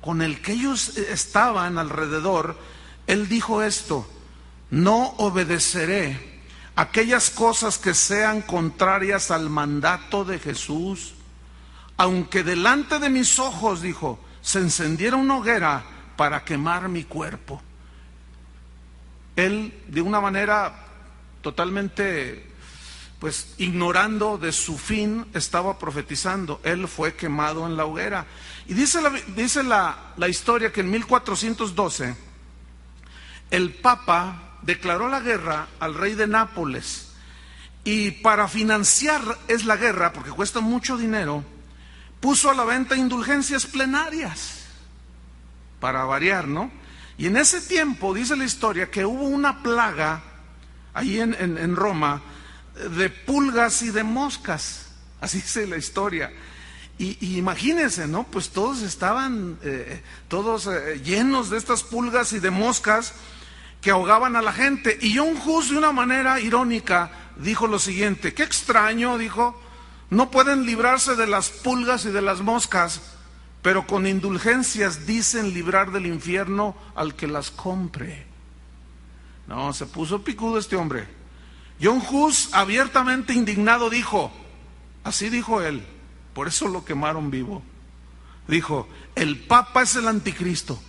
con 0.00 0.22
el 0.22 0.40
que 0.40 0.52
ellos 0.52 0.96
estaban 0.96 1.78
alrededor, 1.78 2.58
él 3.06 3.28
dijo 3.28 3.62
esto, 3.62 4.08
no 4.70 5.14
obedeceré 5.18 6.40
aquellas 6.76 7.30
cosas 7.30 7.78
que 7.78 7.94
sean 7.94 8.42
contrarias 8.42 9.30
al 9.30 9.50
mandato 9.50 10.24
de 10.24 10.38
Jesús 10.38 11.14
aunque 11.98 12.44
delante 12.44 13.00
de 13.00 13.10
mis 13.10 13.40
ojos, 13.40 13.82
dijo, 13.82 14.20
se 14.40 14.60
encendiera 14.60 15.16
una 15.16 15.36
hoguera 15.36 15.84
para 16.16 16.44
quemar 16.44 16.88
mi 16.88 17.02
cuerpo. 17.02 17.60
Él, 19.34 19.82
de 19.88 20.00
una 20.00 20.20
manera 20.20 20.86
totalmente, 21.42 22.47
pues, 23.18 23.54
ignorando 23.58 24.38
de 24.38 24.52
su 24.52 24.78
fin, 24.78 25.26
estaba 25.34 25.78
profetizando. 25.78 26.60
Él 26.62 26.88
fue 26.88 27.14
quemado 27.14 27.66
en 27.66 27.76
la 27.76 27.84
hoguera. 27.84 28.26
Y 28.66 28.74
dice 28.74 29.00
la, 29.00 29.10
dice 29.34 29.62
la, 29.62 30.12
la 30.16 30.28
historia 30.28 30.72
que 30.72 30.80
en 30.80 30.90
1412, 30.90 32.16
el 33.50 33.74
Papa 33.74 34.58
declaró 34.62 35.08
la 35.08 35.20
guerra 35.20 35.68
al 35.80 35.94
rey 35.94 36.14
de 36.14 36.26
Nápoles. 36.26 37.12
Y 37.84 38.10
para 38.10 38.48
financiar 38.48 39.22
es 39.48 39.64
la 39.64 39.76
guerra, 39.76 40.12
porque 40.12 40.30
cuesta 40.30 40.60
mucho 40.60 40.96
dinero, 40.96 41.42
puso 42.20 42.50
a 42.50 42.54
la 42.54 42.64
venta 42.64 42.96
indulgencias 42.96 43.66
plenarias, 43.66 44.66
para 45.80 46.04
variar, 46.04 46.48
¿no? 46.48 46.70
Y 47.16 47.26
en 47.26 47.36
ese 47.36 47.60
tiempo, 47.60 48.14
dice 48.14 48.36
la 48.36 48.44
historia, 48.44 48.90
que 48.90 49.04
hubo 49.04 49.24
una 49.24 49.62
plaga 49.62 50.22
ahí 50.94 51.18
en, 51.18 51.76
Roma 51.76 52.22
de 52.78 53.10
pulgas 53.10 53.82
y 53.82 53.90
de 53.90 54.04
moscas, 54.04 54.86
así 55.20 55.38
dice 55.38 55.66
la 55.66 55.76
historia. 55.76 56.32
Y, 56.98 57.36
imagínense, 57.38 58.08
¿no? 58.08 58.24
Pues 58.24 58.50
todos 58.50 58.82
estaban, 58.82 59.58
eh, 59.62 60.02
todos 60.26 60.66
eh, 60.66 61.00
llenos 61.04 61.48
de 61.48 61.56
estas 61.56 61.84
pulgas 61.84 62.32
y 62.32 62.40
de 62.40 62.50
moscas 62.50 63.14
que 63.80 63.92
ahogaban 63.92 64.34
a 64.34 64.42
la 64.42 64.52
gente. 64.52 64.98
Y 65.00 65.16
John 65.16 65.38
Hus, 65.44 65.70
de 65.70 65.78
una 65.78 65.92
manera 65.92 66.40
irónica, 66.40 67.12
dijo 67.36 67.68
lo 67.68 67.78
siguiente, 67.78 68.34
qué 68.34 68.42
extraño, 68.42 69.16
dijo, 69.16 69.60
no 70.10 70.30
pueden 70.32 70.66
librarse 70.66 71.14
de 71.14 71.28
las 71.28 71.50
pulgas 71.50 72.04
y 72.04 72.10
de 72.10 72.22
las 72.22 72.40
moscas, 72.40 73.00
pero 73.62 73.86
con 73.86 74.06
indulgencias 74.06 75.06
dicen 75.06 75.54
librar 75.54 75.92
del 75.92 76.06
infierno 76.06 76.76
al 76.96 77.14
que 77.14 77.28
las 77.28 77.52
compre. 77.52 78.26
No, 79.46 79.72
se 79.72 79.86
puso 79.86 80.24
picudo 80.24 80.58
este 80.58 80.74
hombre. 80.74 81.17
John 81.80 82.02
Hus, 82.10 82.50
abiertamente 82.52 83.32
indignado, 83.32 83.90
dijo, 83.90 84.32
así 85.04 85.28
dijo 85.28 85.62
él, 85.62 85.84
por 86.34 86.48
eso 86.48 86.68
lo 86.68 86.84
quemaron 86.84 87.30
vivo. 87.30 87.62
Dijo, 88.46 88.88
el 89.14 89.38
Papa 89.38 89.82
es 89.82 89.96
el 89.96 90.08
anticristo. 90.08 90.80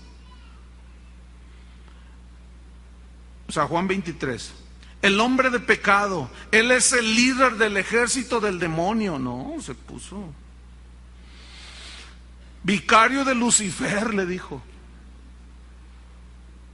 O 3.47 3.51
sea, 3.51 3.65
Juan 3.65 3.87
23 3.87 4.53
el 5.01 5.19
hombre 5.19 5.49
de 5.49 5.59
pecado, 5.59 6.29
él 6.51 6.71
es 6.71 6.91
el 6.91 7.15
líder 7.15 7.55
del 7.55 7.77
ejército 7.77 8.39
del 8.39 8.59
demonio, 8.59 9.17
no, 9.17 9.55
se 9.61 9.73
puso. 9.73 10.33
Vicario 12.63 13.23
de 13.23 13.33
Lucifer, 13.33 14.13
le 14.13 14.25
dijo. 14.25 14.61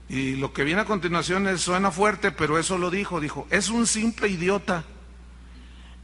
Y 0.08 0.36
lo 0.36 0.54
que 0.54 0.64
viene 0.64 0.82
a 0.82 0.86
continuación 0.86 1.58
suena 1.58 1.92
fuerte, 1.92 2.32
pero 2.32 2.60
eso 2.60 2.78
lo 2.78 2.92
dijo, 2.92 3.20
dijo, 3.20 3.48
es 3.50 3.70
un 3.70 3.88
simple 3.88 4.28
idiota 4.28 4.84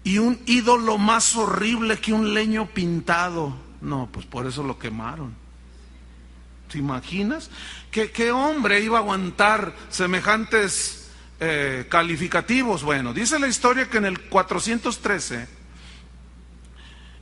y 0.03 0.17
un 0.17 0.39
ídolo 0.45 0.97
más 0.97 1.35
horrible 1.35 1.99
que 1.99 2.13
un 2.13 2.33
leño 2.33 2.67
pintado. 2.67 3.55
No, 3.81 4.09
pues 4.11 4.25
por 4.25 4.47
eso 4.47 4.63
lo 4.63 4.79
quemaron. 4.79 5.35
¿Te 6.71 6.79
imaginas? 6.79 7.51
¿Qué, 7.91 8.11
qué 8.11 8.31
hombre 8.31 8.79
iba 8.79 8.97
a 8.97 9.01
aguantar 9.01 9.75
semejantes 9.89 11.01
eh, 11.43 11.87
calificativos. 11.89 12.83
Bueno, 12.83 13.15
dice 13.15 13.39
la 13.39 13.47
historia 13.47 13.89
que 13.89 13.97
en 13.97 14.05
el 14.05 14.19
413 14.29 15.47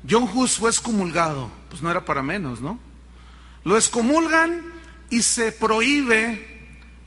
John 0.09 0.29
Hus 0.33 0.57
fue 0.57 0.69
excomulgado. 0.69 1.49
Pues 1.69 1.81
no 1.81 1.89
era 1.89 2.03
para 2.03 2.21
menos, 2.21 2.59
¿no? 2.59 2.77
Lo 3.63 3.77
excomulgan 3.77 4.61
y 5.09 5.21
se 5.21 5.53
prohíbe 5.53 6.58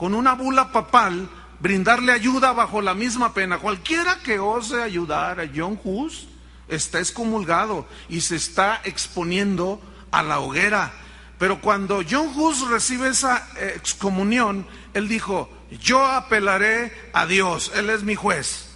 con 0.03 0.15
una 0.15 0.35
bula 0.35 0.73
papal 0.73 1.29
brindarle 1.61 2.11
ayuda 2.11 2.53
bajo 2.53 2.83
la 2.83 2.93
misma 2.93 3.33
pena. 3.35 3.61
Cualquiera 3.61 4.19
que 4.19 4.41
ose 4.41 4.83
ayudar 4.83 5.39
a 5.39 5.49
John 5.55 5.79
Hus 5.85 6.27
está 6.67 6.99
excomulgado 6.99 7.87
y 8.09 8.21
se 8.21 8.35
está 8.35 8.81
exponiendo 8.83 9.81
a 10.11 10.25
la 10.25 10.41
hoguera. 10.41 10.93
Pero 11.39 11.61
cuando 11.61 12.03
John 12.03 12.33
Hus 12.35 12.69
recibe 12.69 13.11
esa 13.11 13.47
excomunión, 13.77 14.67
él 14.93 15.07
dijo, 15.07 15.49
yo 15.81 16.05
apelaré 16.05 16.93
a 17.13 17.27
Dios, 17.27 17.71
Él 17.77 17.89
es 17.89 18.03
mi 18.03 18.17
juez. 18.17 18.71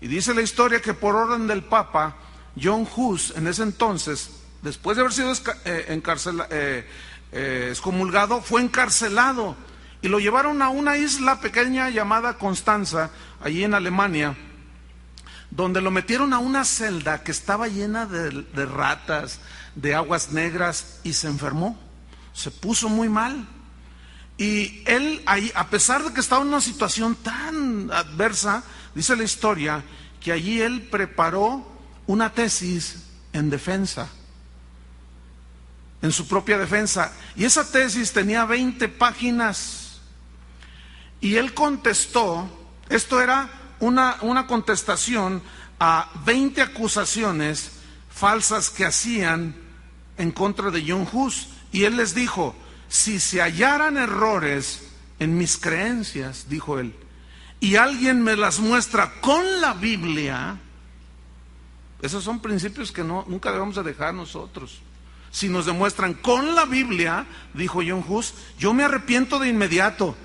Y 0.00 0.08
dice 0.08 0.32
la 0.32 0.40
historia 0.40 0.80
que 0.80 0.94
por 0.94 1.14
orden 1.14 1.46
del 1.46 1.62
Papa, 1.62 2.16
John 2.58 2.88
Hus, 2.96 3.34
en 3.36 3.48
ese 3.48 3.64
entonces, 3.64 4.30
después 4.62 4.96
de 4.96 5.02
haber 5.02 5.12
sido 5.12 5.30
eh, 5.30 6.02
eh, 6.02 6.88
eh, 7.32 7.68
excomulgado, 7.68 8.40
fue 8.40 8.62
encarcelado 8.62 9.56
y 10.02 10.08
lo 10.08 10.18
llevaron 10.18 10.62
a 10.62 10.70
una 10.70 10.96
isla 10.96 11.40
pequeña 11.40 11.90
llamada 11.90 12.38
Constanza, 12.38 13.10
allí 13.42 13.64
en 13.64 13.74
Alemania, 13.74 14.36
donde 15.50 15.80
lo 15.80 15.90
metieron 15.90 16.32
a 16.32 16.38
una 16.38 16.64
celda 16.64 17.22
que 17.22 17.32
estaba 17.32 17.68
llena 17.68 18.06
de, 18.06 18.66
ratas, 18.66 19.40
de 19.74 19.94
aguas 19.94 20.32
negras, 20.32 21.00
y 21.02 21.12
se 21.12 21.26
enfermó. 21.26 21.78
Se 22.32 22.50
puso 22.50 22.88
muy 22.88 23.08
mal. 23.08 23.46
Y 24.38 24.82
él, 24.86 25.22
ahí, 25.26 25.52
a 25.54 25.68
pesar 25.68 26.02
de 26.02 26.14
que 26.14 26.20
estaba 26.20 26.42
en 26.42 26.48
una 26.48 26.62
situación 26.62 27.14
tan 27.16 27.90
adversa, 27.92 28.62
dice 28.94 29.16
la 29.16 29.24
historia, 29.24 29.82
que 30.20 30.32
allí 30.32 30.62
él 30.62 30.88
preparó 30.90 31.66
una 32.06 32.32
tesis 32.32 33.04
en 33.32 33.50
defensa, 33.50 34.08
en 36.00 36.12
su 36.12 36.26
propia 36.26 36.56
defensa. 36.56 37.12
Y 37.36 37.44
esa 37.44 37.70
tesis 37.70 38.12
tenía 38.12 38.44
20 38.44 38.88
páginas. 38.88 39.79
Y 41.20 41.36
él 41.36 41.54
contestó, 41.54 42.48
esto 42.88 43.20
era 43.20 43.50
una, 43.80 44.16
una 44.22 44.46
contestación 44.46 45.42
a 45.78 46.10
20 46.24 46.62
acusaciones 46.62 47.72
falsas 48.10 48.70
que 48.70 48.84
hacían 48.84 49.54
en 50.18 50.30
contra 50.32 50.70
de 50.70 50.84
John 50.86 51.08
Hus. 51.10 51.48
Y 51.72 51.84
él 51.84 51.96
les 51.96 52.14
dijo, 52.14 52.54
si 52.88 53.20
se 53.20 53.40
hallaran 53.40 53.96
errores 53.96 54.88
en 55.18 55.36
mis 55.36 55.56
creencias, 55.56 56.46
dijo 56.48 56.78
él, 56.78 56.94
y 57.60 57.76
alguien 57.76 58.22
me 58.22 58.36
las 58.36 58.58
muestra 58.58 59.20
con 59.20 59.60
la 59.60 59.74
Biblia, 59.74 60.58
esos 62.02 62.24
son 62.24 62.40
principios 62.40 62.90
que 62.90 63.04
no, 63.04 63.24
nunca 63.28 63.52
debemos 63.52 63.76
de 63.76 63.82
dejar 63.82 64.14
nosotros. 64.14 64.80
Si 65.30 65.48
nos 65.48 65.66
demuestran 65.66 66.14
con 66.14 66.54
la 66.54 66.64
Biblia, 66.64 67.26
dijo 67.54 67.80
John 67.86 68.04
Hus, 68.08 68.34
yo 68.58 68.72
me 68.72 68.84
arrepiento 68.84 69.38
de 69.38 69.48
inmediato. 69.48 70.16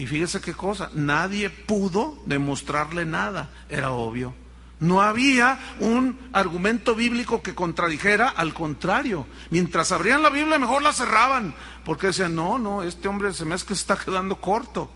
Y 0.00 0.06
fíjese 0.06 0.40
qué 0.40 0.54
cosa, 0.54 0.88
nadie 0.94 1.50
pudo 1.50 2.16
demostrarle 2.24 3.04
nada, 3.04 3.50
era 3.68 3.90
obvio. 3.90 4.32
No 4.78 5.02
había 5.02 5.60
un 5.78 6.18
argumento 6.32 6.94
bíblico 6.94 7.42
que 7.42 7.54
contradijera, 7.54 8.30
al 8.30 8.54
contrario. 8.54 9.26
Mientras 9.50 9.92
abrían 9.92 10.22
la 10.22 10.30
Biblia, 10.30 10.58
mejor 10.58 10.80
la 10.80 10.94
cerraban, 10.94 11.54
porque 11.84 12.06
decían, 12.06 12.34
no, 12.34 12.58
no, 12.58 12.82
este 12.82 13.08
hombre 13.08 13.34
se 13.34 13.44
me 13.44 13.54
es 13.54 13.62
que 13.62 13.74
está 13.74 13.94
quedando 13.94 14.40
corto. 14.40 14.90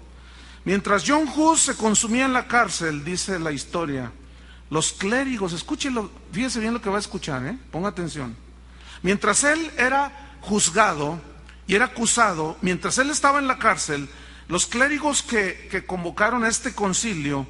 Mientras 0.65 1.05
John 1.07 1.29
Hus 1.37 1.61
se 1.61 1.77
consumía 1.77 2.25
en 2.25 2.33
la 2.33 2.47
cárcel, 2.47 3.05
dice 3.05 3.39
la 3.39 3.53
historia, 3.53 4.11
los 4.71 4.95
clérigos, 4.95 5.53
escúchelo, 5.53 6.11
fíjese 6.33 6.61
bien 6.61 6.73
lo 6.73 6.81
que 6.81 6.89
va 6.89 6.97
a 6.97 7.01
escuchar, 7.01 7.45
¿eh? 7.47 7.59
ponga 7.71 7.91
atención. 7.91 8.35
Mientras 9.03 9.45
él 9.45 9.71
era 9.77 10.39
juzgado 10.41 11.21
y 11.67 11.75
era 11.75 11.85
acusado, 11.85 12.57
mientras 12.63 12.97
él 12.97 13.11
estaba 13.11 13.39
en 13.39 13.49
la 13.49 13.59
cárcel, 13.59 14.09
los 14.49 14.67
clérigos 14.67 15.23
que, 15.23 15.85
convocaron 15.87 16.45
a 16.45 16.49
este 16.49 16.75
concilio, 16.75 17.47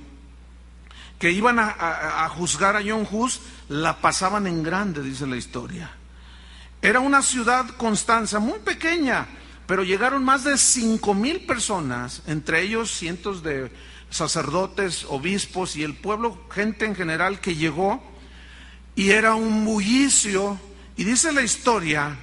que 1.19 1.31
iban 1.31 1.59
a, 1.59 2.29
juzgar 2.31 2.77
a 2.77 2.83
John 2.87 3.07
Hus, 3.11 3.41
la 3.69 4.01
pasaban 4.01 4.47
en 4.47 4.63
grande, 4.63 5.03
dice 5.03 5.27
la 5.27 5.37
historia. 5.37 5.91
Era 6.83 7.01
una 7.01 7.23
ciudad 7.23 7.67
Constanza, 7.77 8.39
muy 8.39 8.59
pequeña, 8.59 9.27
pero 9.67 9.85
llegaron 9.85 10.25
más 10.25 10.45
de 10.45 10.59
cinco 10.59 11.15
mil 11.15 11.47
personas, 11.47 12.23
entre 12.27 12.63
ellos 12.63 12.91
cientos 12.91 13.43
de 13.43 13.71
sacerdotes, 14.11 15.07
obispos 15.09 15.77
y 15.77 15.83
el 15.83 15.95
pueblo, 15.95 16.47
gente 16.51 16.85
en 16.85 16.95
general 16.95 17.41
que 17.41 17.57
llegó, 17.57 18.03
y 18.95 19.11
era 19.11 19.35
un 19.35 19.65
bullicio. 19.65 20.61
Y 20.97 21.05
dice 21.05 21.33
la 21.33 21.43
historia 21.43 22.17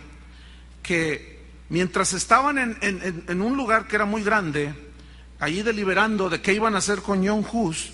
que 0.83 1.30
mientras 1.71 2.13
estaban 2.13 2.59
en, 2.59 3.41
un 3.41 3.57
lugar 3.57 3.87
que 3.87 3.95
era 3.95 4.05
muy 4.05 4.21
grande, 4.21 4.75
allí 5.39 5.63
deliberando 5.63 6.29
de 6.29 6.41
qué 6.41 6.53
iban 6.53 6.75
a 6.75 6.79
hacer 6.79 7.01
con 7.01 7.25
John 7.25 7.43
Hus, 7.51 7.93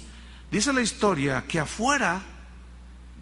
Dice 0.51 0.71
la 0.71 0.81
historia 0.81 1.43
que 1.47 1.59
afuera 1.59 2.21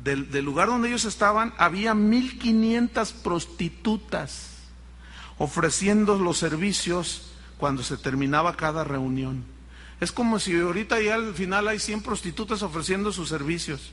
del, 0.04 0.30
lugar 0.46 0.68
donde 0.68 0.90
ellos 0.90 1.06
estaban 1.06 1.54
había 1.58 1.96
1500 1.96 3.14
prostitutas 3.14 4.52
ofreciendo 5.40 6.20
los 6.20 6.38
servicios 6.38 7.32
cuando 7.58 7.82
se 7.82 7.98
terminaba 7.98 8.56
cada 8.56 8.84
reunión. 8.84 9.44
Es 10.00 10.12
como 10.12 10.40
si 10.40 10.56
ahorita 10.60 11.02
ya 11.02 11.16
al 11.16 11.34
final 11.34 11.68
hay 11.68 11.80
100 11.80 12.04
prostitutas 12.04 12.62
ofreciendo 12.62 13.12
sus 13.12 13.30
servicios. 13.30 13.92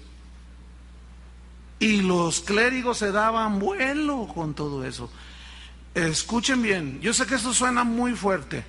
Y 1.78 2.02
los 2.02 2.40
clérigos 2.40 2.98
se 2.98 3.12
daban 3.12 3.58
vuelo 3.58 4.28
con 4.32 4.52
todo 4.54 4.84
eso. 4.84 5.10
Escuchen 5.94 6.62
bien, 6.62 7.00
yo 7.00 7.12
sé 7.12 7.26
que 7.26 7.34
esto 7.34 7.52
suena 7.52 7.84
muy 7.84 8.14
fuerte, 8.14 8.64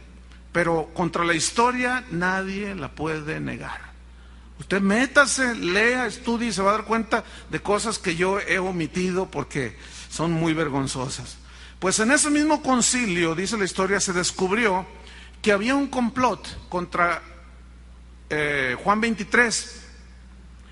pero 0.51 0.89
contra 0.93 1.23
la 1.23 1.33
historia 1.33 2.03
nadie 2.11 2.75
la 2.75 2.89
puede 2.89 3.39
negar. 3.39 3.93
Usted 4.59 4.81
métase, 4.81 5.55
lea, 5.55 6.05
estudie 6.05 6.49
y 6.49 6.53
se 6.53 6.61
va 6.61 6.71
a 6.71 6.73
dar 6.73 6.85
cuenta 6.85 7.23
de 7.49 7.59
cosas 7.61 7.97
que 7.97 8.15
yo 8.15 8.39
he 8.39 8.59
omitido 8.59 9.31
porque 9.31 9.77
son 10.09 10.31
muy 10.31 10.53
vergonzosas. 10.53 11.37
Pues 11.79 11.99
en 11.99 12.11
ese 12.11 12.29
mismo 12.29 12.61
concilio, 12.61 13.35
dice 13.35 13.57
la 13.57 13.65
historia, 13.65 13.99
se 13.99 14.13
descubrió 14.13 14.85
que 15.41 15.51
había 15.51 15.75
un 15.75 15.87
complot 15.87 16.69
contra 16.69 17.21
eh, 18.29 18.77
Juan 18.83 19.01
23. 19.01 19.81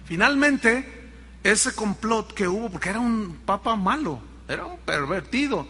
Finalmente, 0.05 1.09
ese 1.43 1.73
complot 1.73 2.33
que 2.33 2.47
hubo, 2.47 2.69
porque 2.69 2.89
era 2.89 2.99
un 2.99 3.39
papa 3.45 3.75
malo, 3.75 4.21
era 4.47 4.65
un 4.65 4.77
pervertido, 4.79 5.67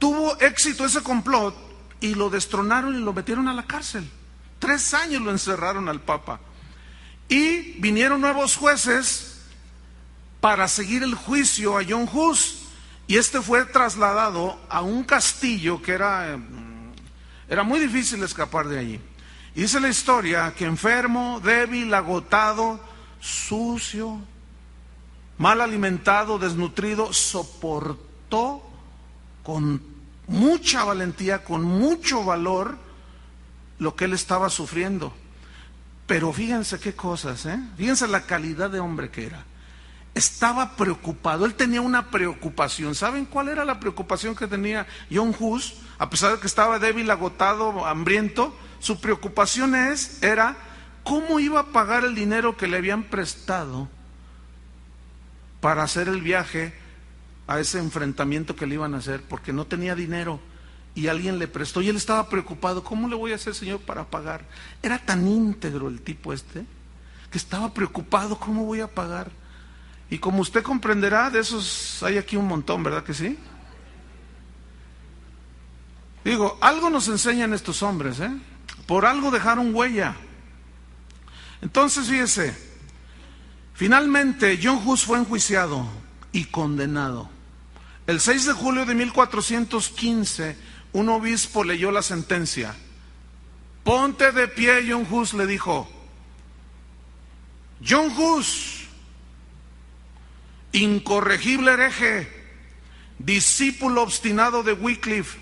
tuvo 0.00 0.36
éxito 0.40 0.84
ese 0.84 1.02
complot 1.02 1.54
y 2.00 2.14
lo 2.14 2.30
destronaron 2.30 2.96
y 2.96 2.98
lo 2.98 3.12
metieron 3.12 3.46
a 3.46 3.52
la 3.52 3.66
cárcel. 3.66 4.10
Tres 4.58 4.92
años 4.94 5.22
lo 5.22 5.30
encerraron 5.30 5.88
al 5.88 6.00
papa. 6.00 6.40
Y 7.28 7.78
vinieron 7.78 8.20
nuevos 8.20 8.56
jueces 8.56 9.42
para 10.40 10.66
seguir 10.66 11.04
el 11.04 11.14
juicio 11.14 11.78
a 11.78 11.84
John 11.88 12.08
Hus. 12.12 12.62
Y 13.06 13.18
este 13.18 13.40
fue 13.42 13.64
trasladado 13.66 14.58
a 14.68 14.82
un 14.82 15.04
castillo 15.04 15.80
que 15.82 15.92
era, 15.92 16.36
mm, 16.36 16.92
era 17.48 17.62
muy 17.62 17.78
difícil 17.78 18.22
escapar 18.22 18.66
de 18.66 18.78
allí. 18.78 19.00
Y 19.54 19.62
dice 19.62 19.80
la 19.80 19.88
historia 19.88 20.54
que 20.56 20.64
enfermo, 20.64 21.40
débil, 21.44 21.92
agotado, 21.92 22.80
sucio, 23.20 24.18
mal 25.38 25.60
alimentado, 25.60 26.38
desnutrido, 26.38 27.12
soportó 27.12 28.69
con 29.42 29.82
mucha 30.26 30.84
valentía, 30.84 31.44
con 31.44 31.62
mucho 31.62 32.24
valor, 32.24 32.78
lo 33.78 33.96
que 33.96 34.04
él 34.04 34.12
estaba 34.12 34.48
sufriendo. 34.50 35.12
Pero 36.06 36.32
fíjense 36.32 36.78
qué 36.78 36.94
cosas, 36.94 37.46
¿eh? 37.46 37.58
Fíjense 37.76 38.08
la 38.08 38.22
calidad 38.22 38.70
de 38.70 38.80
hombre 38.80 39.10
que 39.10 39.26
era. 39.26 39.44
Estaba 40.14 40.76
preocupado, 40.76 41.46
él 41.46 41.54
tenía 41.54 41.80
una 41.80 42.10
preocupación. 42.10 42.94
¿Saben 42.94 43.24
cuál 43.26 43.48
era 43.48 43.64
la 43.64 43.78
preocupación 43.78 44.34
que 44.34 44.48
tenía 44.48 44.86
John 45.10 45.34
Hus? 45.38 45.74
A 45.98 46.10
pesar 46.10 46.32
de 46.32 46.40
que 46.40 46.46
estaba 46.46 46.78
débil, 46.78 47.10
agotado, 47.10 47.86
hambriento, 47.86 48.56
su 48.80 49.00
preocupación 49.00 49.74
es, 49.74 50.22
era 50.22 50.56
cómo 51.04 51.38
iba 51.38 51.60
a 51.60 51.66
pagar 51.66 52.04
el 52.04 52.14
dinero 52.14 52.56
que 52.56 52.66
le 52.66 52.78
habían 52.78 53.04
prestado 53.04 53.88
para 55.60 55.82
hacer 55.82 56.08
el 56.08 56.22
viaje 56.22 56.74
a 57.50 57.58
ese 57.58 57.80
enfrentamiento 57.80 58.54
que 58.54 58.64
le 58.64 58.76
iban 58.76 58.94
a 58.94 58.98
hacer, 58.98 59.24
porque 59.28 59.52
no 59.52 59.66
tenía 59.66 59.96
dinero 59.96 60.38
y 60.94 61.08
alguien 61.08 61.40
le 61.40 61.48
prestó 61.48 61.82
y 61.82 61.88
él 61.88 61.96
estaba 61.96 62.28
preocupado, 62.28 62.84
¿cómo 62.84 63.08
le 63.08 63.16
voy 63.16 63.32
a 63.32 63.34
hacer, 63.34 63.56
Señor, 63.56 63.80
para 63.80 64.04
pagar? 64.04 64.44
Era 64.84 65.00
tan 65.00 65.26
íntegro 65.26 65.88
el 65.88 66.00
tipo 66.00 66.32
este 66.32 66.64
que 67.28 67.38
estaba 67.38 67.74
preocupado, 67.74 68.38
¿cómo 68.38 68.66
voy 68.66 68.78
a 68.78 68.86
pagar? 68.86 69.32
Y 70.10 70.18
como 70.18 70.42
usted 70.42 70.62
comprenderá, 70.62 71.28
de 71.28 71.40
esos 71.40 72.00
hay 72.04 72.18
aquí 72.18 72.36
un 72.36 72.46
montón, 72.46 72.84
¿verdad 72.84 73.02
que 73.02 73.14
sí? 73.14 73.36
Digo, 76.24 76.56
algo 76.60 76.88
nos 76.88 77.08
enseñan 77.08 77.52
estos 77.52 77.82
hombres, 77.82 78.20
¿eh? 78.20 78.30
Por 78.86 79.06
algo 79.06 79.32
dejaron 79.32 79.74
huella. 79.74 80.14
Entonces, 81.62 82.06
fíjese, 82.06 82.56
finalmente 83.74 84.56
John 84.62 84.80
Hus 84.86 85.04
fue 85.04 85.18
enjuiciado 85.18 85.84
y 86.30 86.44
condenado. 86.44 87.39
El 88.10 88.18
6 88.18 88.46
de 88.46 88.52
julio 88.54 88.84
de 88.86 88.94
1415, 88.96 90.56
un 90.94 91.08
obispo 91.10 91.62
leyó 91.62 91.92
la 91.92 92.02
sentencia. 92.02 92.74
Ponte 93.84 94.32
de 94.32 94.48
pie, 94.48 94.84
John 94.88 95.06
Hus 95.08 95.32
le 95.32 95.46
dijo. 95.46 95.88
John 97.88 98.10
Hus, 98.18 98.88
incorregible 100.72 101.70
hereje, 101.70 102.28
discípulo 103.20 104.02
obstinado 104.02 104.64
de 104.64 104.72
Wycliffe, 104.72 105.38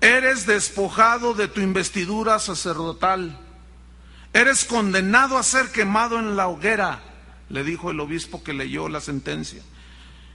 eres 0.00 0.46
despojado 0.46 1.34
de 1.34 1.48
tu 1.48 1.60
investidura 1.60 2.38
sacerdotal, 2.38 3.40
eres 4.32 4.64
condenado 4.64 5.38
a 5.38 5.42
ser 5.42 5.72
quemado 5.72 6.20
en 6.20 6.36
la 6.36 6.46
hoguera, 6.46 7.02
le 7.48 7.64
dijo 7.64 7.90
el 7.90 7.98
obispo 7.98 8.44
que 8.44 8.52
leyó 8.52 8.88
la 8.88 9.00
sentencia. 9.00 9.60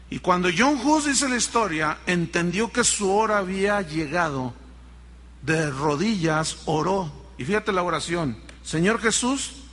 Y 0.10 0.20
cuando 0.20 0.50
John 0.56 0.80
Hus 0.84 1.06
dice 1.06 1.30
la 1.30 1.38
historia, 1.38 2.00
entendió 2.08 2.72
que 2.72 2.84
su 2.84 3.12
hora 3.12 3.38
había 3.38 3.82
llegado, 3.82 4.54
de 5.44 5.70
rodillas 5.70 6.58
oró. 6.66 7.12
Y 7.38 7.46
fíjate 7.46 7.72
la 7.72 7.84
oración, 7.84 8.38
Señor 8.64 9.00
Jesús, 9.00 9.64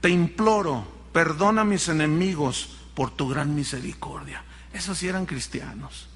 te 0.00 0.08
imploro, 0.08 0.86
perdona 1.12 1.62
a 1.62 1.64
mis 1.64 1.88
enemigos 1.88 2.70
por 2.94 3.10
tu 3.10 3.28
gran 3.28 3.54
misericordia. 3.54 4.42
Esos 4.72 4.98
sí 4.98 5.08
eran 5.08 5.26
cristianos. 5.26 6.08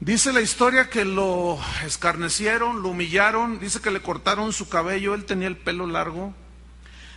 Dice 0.00 0.32
la 0.32 0.42
historia 0.42 0.90
que 0.90 1.04
lo 1.04 1.58
escarnecieron, 1.86 2.82
lo 2.82 2.90
humillaron, 2.90 3.58
dice 3.60 3.80
que 3.80 3.90
le 3.90 4.02
cortaron 4.02 4.52
su 4.52 4.68
cabello, 4.68 5.14
él 5.14 5.24
tenía 5.24 5.48
el 5.48 5.56
pelo 5.56 5.86
largo. 5.86 6.34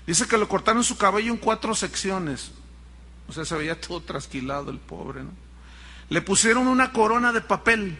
Dice 0.05 0.27
que 0.27 0.37
le 0.37 0.47
cortaron 0.47 0.83
su 0.83 0.97
cabello 0.97 1.33
en 1.33 1.37
cuatro 1.37 1.75
secciones. 1.75 2.51
O 3.27 3.33
sea, 3.33 3.45
se 3.45 3.55
veía 3.55 3.79
todo 3.79 4.01
trasquilado 4.01 4.71
el 4.71 4.79
pobre, 4.79 5.23
¿no? 5.23 5.31
Le 6.09 6.21
pusieron 6.21 6.67
una 6.67 6.93
corona 6.93 7.33
de 7.33 7.41
papel 7.41 7.97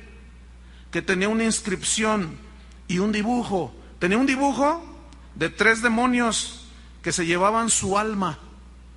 que 0.92 1.02
tenía 1.02 1.28
una 1.28 1.44
inscripción 1.44 2.38
y 2.88 3.00
un 3.00 3.12
dibujo. 3.12 3.76
Tenía 4.00 4.18
un 4.18 4.26
dibujo 4.26 4.84
de 5.36 5.50
tres 5.50 5.82
demonios 5.82 6.68
que 7.02 7.12
se 7.12 7.26
llevaban 7.26 7.70
su 7.70 7.98
alma 7.98 8.40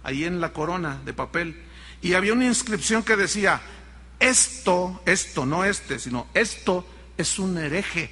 ahí 0.03 0.25
en 0.25 0.41
la 0.41 0.53
corona 0.53 1.01
de 1.05 1.13
papel. 1.13 1.61
Y 2.03 2.15
había 2.15 2.33
una 2.33 2.47
inscripción 2.47 3.03
que 3.03 3.17
decía, 3.17 3.61
esto, 4.21 5.01
esto, 5.07 5.45
no 5.45 5.65
este, 5.65 5.99
sino 5.99 6.27
esto 6.35 6.87
es 7.17 7.39
un 7.39 7.59
hereje. 7.59 8.11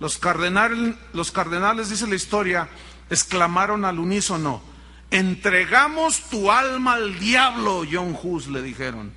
Los 0.00 0.18
cardenales, 0.18 0.94
los 1.12 1.32
cardenales, 1.32 1.90
dice 1.90 2.06
la 2.06 2.14
historia, 2.14 2.68
exclamaron 3.10 3.84
al 3.84 3.98
unísono, 3.98 4.62
entregamos 5.10 6.22
tu 6.28 6.50
alma 6.50 6.94
al 6.94 7.18
diablo, 7.18 7.84
John 7.90 8.16
Hus, 8.20 8.48
le 8.48 8.62
dijeron. 8.62 9.12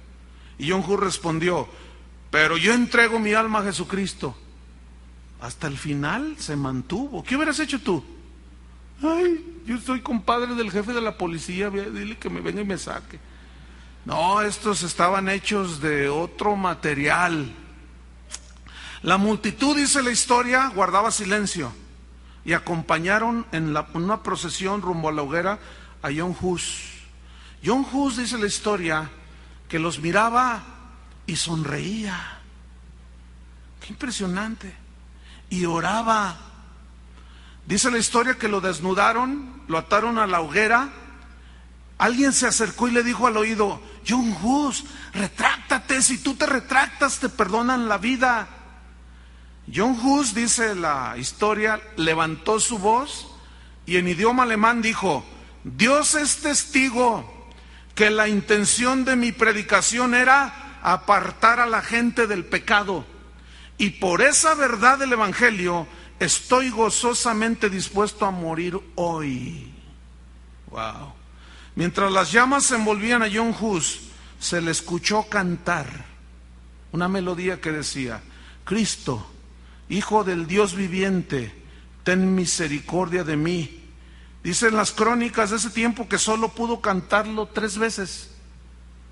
Y 0.58 0.70
John 0.70 0.84
Hus 0.88 1.00
respondió, 1.00 1.68
pero 2.30 2.58
yo 2.58 2.74
entrego 2.74 3.20
mi 3.20 3.34
alma 3.34 3.60
a 3.60 3.64
Jesucristo. 3.64 4.36
Hasta 5.42 5.68
el 5.68 5.78
final 5.78 6.36
se 6.38 6.56
mantuvo. 6.56 7.24
¿Qué 7.24 7.36
hubieras 7.36 7.60
hecho 7.60 7.82
tú? 7.82 8.04
Ay, 9.02 9.64
yo 9.66 9.80
soy 9.80 10.02
compadre 10.02 10.54
del 10.54 10.72
jefe 10.72 10.94
de 10.94 11.02
la 11.02 11.18
policía, 11.18 11.70
dile 11.70 12.18
que 12.18 12.30
me 12.30 12.42
venga 12.42 12.62
y 12.62 12.66
me 12.66 12.78
saque. 12.78 13.20
No, 14.06 14.42
estos 14.42 14.84
estaban 14.84 15.30
hechos 15.30 15.82
de 15.82 16.10
otro 16.10 16.56
material. 16.56 17.52
La 19.02 19.18
multitud, 19.18 19.76
dice 19.76 20.04
la 20.04 20.12
historia, 20.12 20.72
guardaba 20.76 21.10
silencio 21.12 21.72
y 22.44 22.54
acompañaron 22.54 23.46
en, 23.52 23.76
una 23.94 24.24
procesión 24.24 24.82
rumbo 24.82 25.10
a 25.10 25.12
la 25.12 25.22
hoguera 25.22 25.60
a 26.02 26.10
John 26.16 26.36
Hus. 26.40 26.84
John 27.64 27.86
Hus, 27.92 28.18
dice 28.18 28.38
la 28.38 28.48
historia, 28.48 29.10
que 29.68 29.80
los 29.80 30.00
miraba 30.00 30.64
y 31.28 31.36
sonreía. 31.36 32.40
Qué 33.80 33.94
impresionante. 33.94 34.76
Y 35.50 35.66
oraba. 35.66 36.38
Dice 37.66 37.92
la 37.92 37.98
historia 37.98 38.38
que 38.38 38.48
lo 38.48 38.62
desnudaron, 38.62 39.64
lo 39.68 39.78
ataron 39.78 40.18
a 40.18 40.28
la 40.28 40.42
hoguera. 40.42 40.90
Alguien 41.98 42.34
se 42.34 42.48
acercó 42.48 42.88
y 42.88 42.92
le 42.92 43.04
dijo 43.04 43.28
al 43.28 43.38
oído, 43.38 43.82
John 44.08 44.36
Hus, 44.42 44.84
retráctate, 45.14 46.02
si 46.02 46.18
tú 46.18 46.34
te 46.34 46.48
retractas 46.48 47.20
te 47.20 47.30
perdonan 47.30 47.88
la 47.88 47.98
vida. 47.98 48.48
John 49.74 49.98
Hus, 50.02 50.34
dice 50.34 50.74
la 50.74 51.16
historia, 51.18 51.80
levantó 51.98 52.60
su 52.60 52.80
voz 52.80 53.28
y 53.86 53.98
en 53.98 54.08
idioma 54.08 54.44
alemán 54.44 54.82
dijo, 54.82 55.24
Dios 55.64 56.16
es 56.16 56.38
testigo 56.38 57.50
que 57.96 58.10
la 58.10 58.28
intención 58.28 59.06
de 59.06 59.16
mi 59.16 59.32
predicación 59.32 60.14
era 60.14 60.80
apartar 60.82 61.60
a 61.60 61.66
la 61.66 61.82
gente 61.82 62.28
del 62.28 62.46
pecado. 62.46 63.06
Y 63.78 63.92
por 63.92 64.22
esa 64.22 64.56
verdad 64.56 64.98
del 65.00 65.14
Evangelio 65.14 65.88
estoy 66.20 66.70
gozosamente 66.70 67.70
dispuesto 67.70 68.26
a 68.26 68.32
morir 68.32 68.80
hoy. 68.96 69.74
Wow. 70.70 71.14
Mientras 71.76 72.12
las 72.12 72.32
llamas 72.32 72.72
envolvían 72.72 73.24
a 73.24 73.30
John 73.32 73.56
Hus, 73.60 74.02
se 74.40 74.62
le 74.62 74.72
escuchó 74.72 75.28
cantar 75.30 76.06
una 76.92 77.08
melodía 77.08 77.62
que 77.62 77.72
decía, 77.72 78.22
Cristo, 78.66 79.28
Hijo 79.92 80.24
del 80.24 80.48
Dios 80.48 80.74
viviente, 80.74 81.54
ten 82.06 82.34
misericordia 82.34 83.26
de 83.26 83.36
mí. 83.36 83.81
Dicen 84.44 84.76
las 84.76 84.92
crónicas 84.92 85.52
de 85.52 85.58
ese 85.58 85.70
tiempo 85.70 86.10
que 86.10 86.18
solo 86.18 86.50
pudo 86.50 86.82
cantarlo 86.82 87.48
tres 87.48 87.78
veces, 87.78 88.32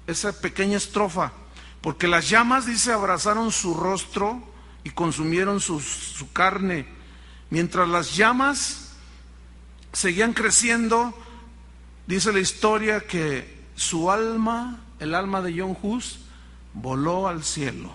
esa 0.08 0.34
pequeña 0.34 0.78
estrofa, 0.78 1.34
porque 1.82 2.08
las 2.08 2.30
llamas, 2.30 2.66
dice, 2.66 2.92
abrazaron 2.92 3.52
su 3.52 3.76
rostro 3.76 4.42
y 4.84 4.90
consumieron 4.90 5.60
su, 5.60 5.80
su 5.80 6.32
carne. 6.32 6.88
Mientras 7.50 7.88
las 7.88 8.16
llamas 8.16 8.94
seguían 9.94 10.34
creciendo, 10.34 11.14
Dice 12.10 12.34
la 12.34 12.40
historia 12.40 13.02
que 13.02 13.68
su 13.76 14.10
alma, 14.10 14.80
el 15.00 15.14
alma 15.14 15.44
de 15.44 15.54
John 15.56 15.78
Hus, 15.80 16.22
voló 16.74 17.28
al 17.28 17.44
cielo 17.44 17.92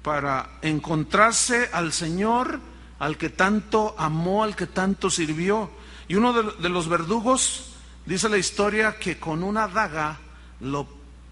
para 0.00 0.48
encontrarse 0.62 1.68
al 1.74 1.92
Señor, 1.92 2.58
al 2.98 3.18
que 3.18 3.28
tanto 3.28 3.94
amó, 3.98 4.44
al 4.44 4.56
que 4.56 4.66
tanto 4.66 5.10
sirvió. 5.10 5.70
Y 6.10 6.16
uno 6.16 6.32
de, 6.32 6.68
los 6.68 6.88
verdugos, 6.88 7.66
dice 8.04 8.28
la 8.28 8.36
historia, 8.36 8.98
que 8.98 9.20
con 9.20 9.44
una 9.44 9.68
daga 9.68 10.18
lo 10.58 10.88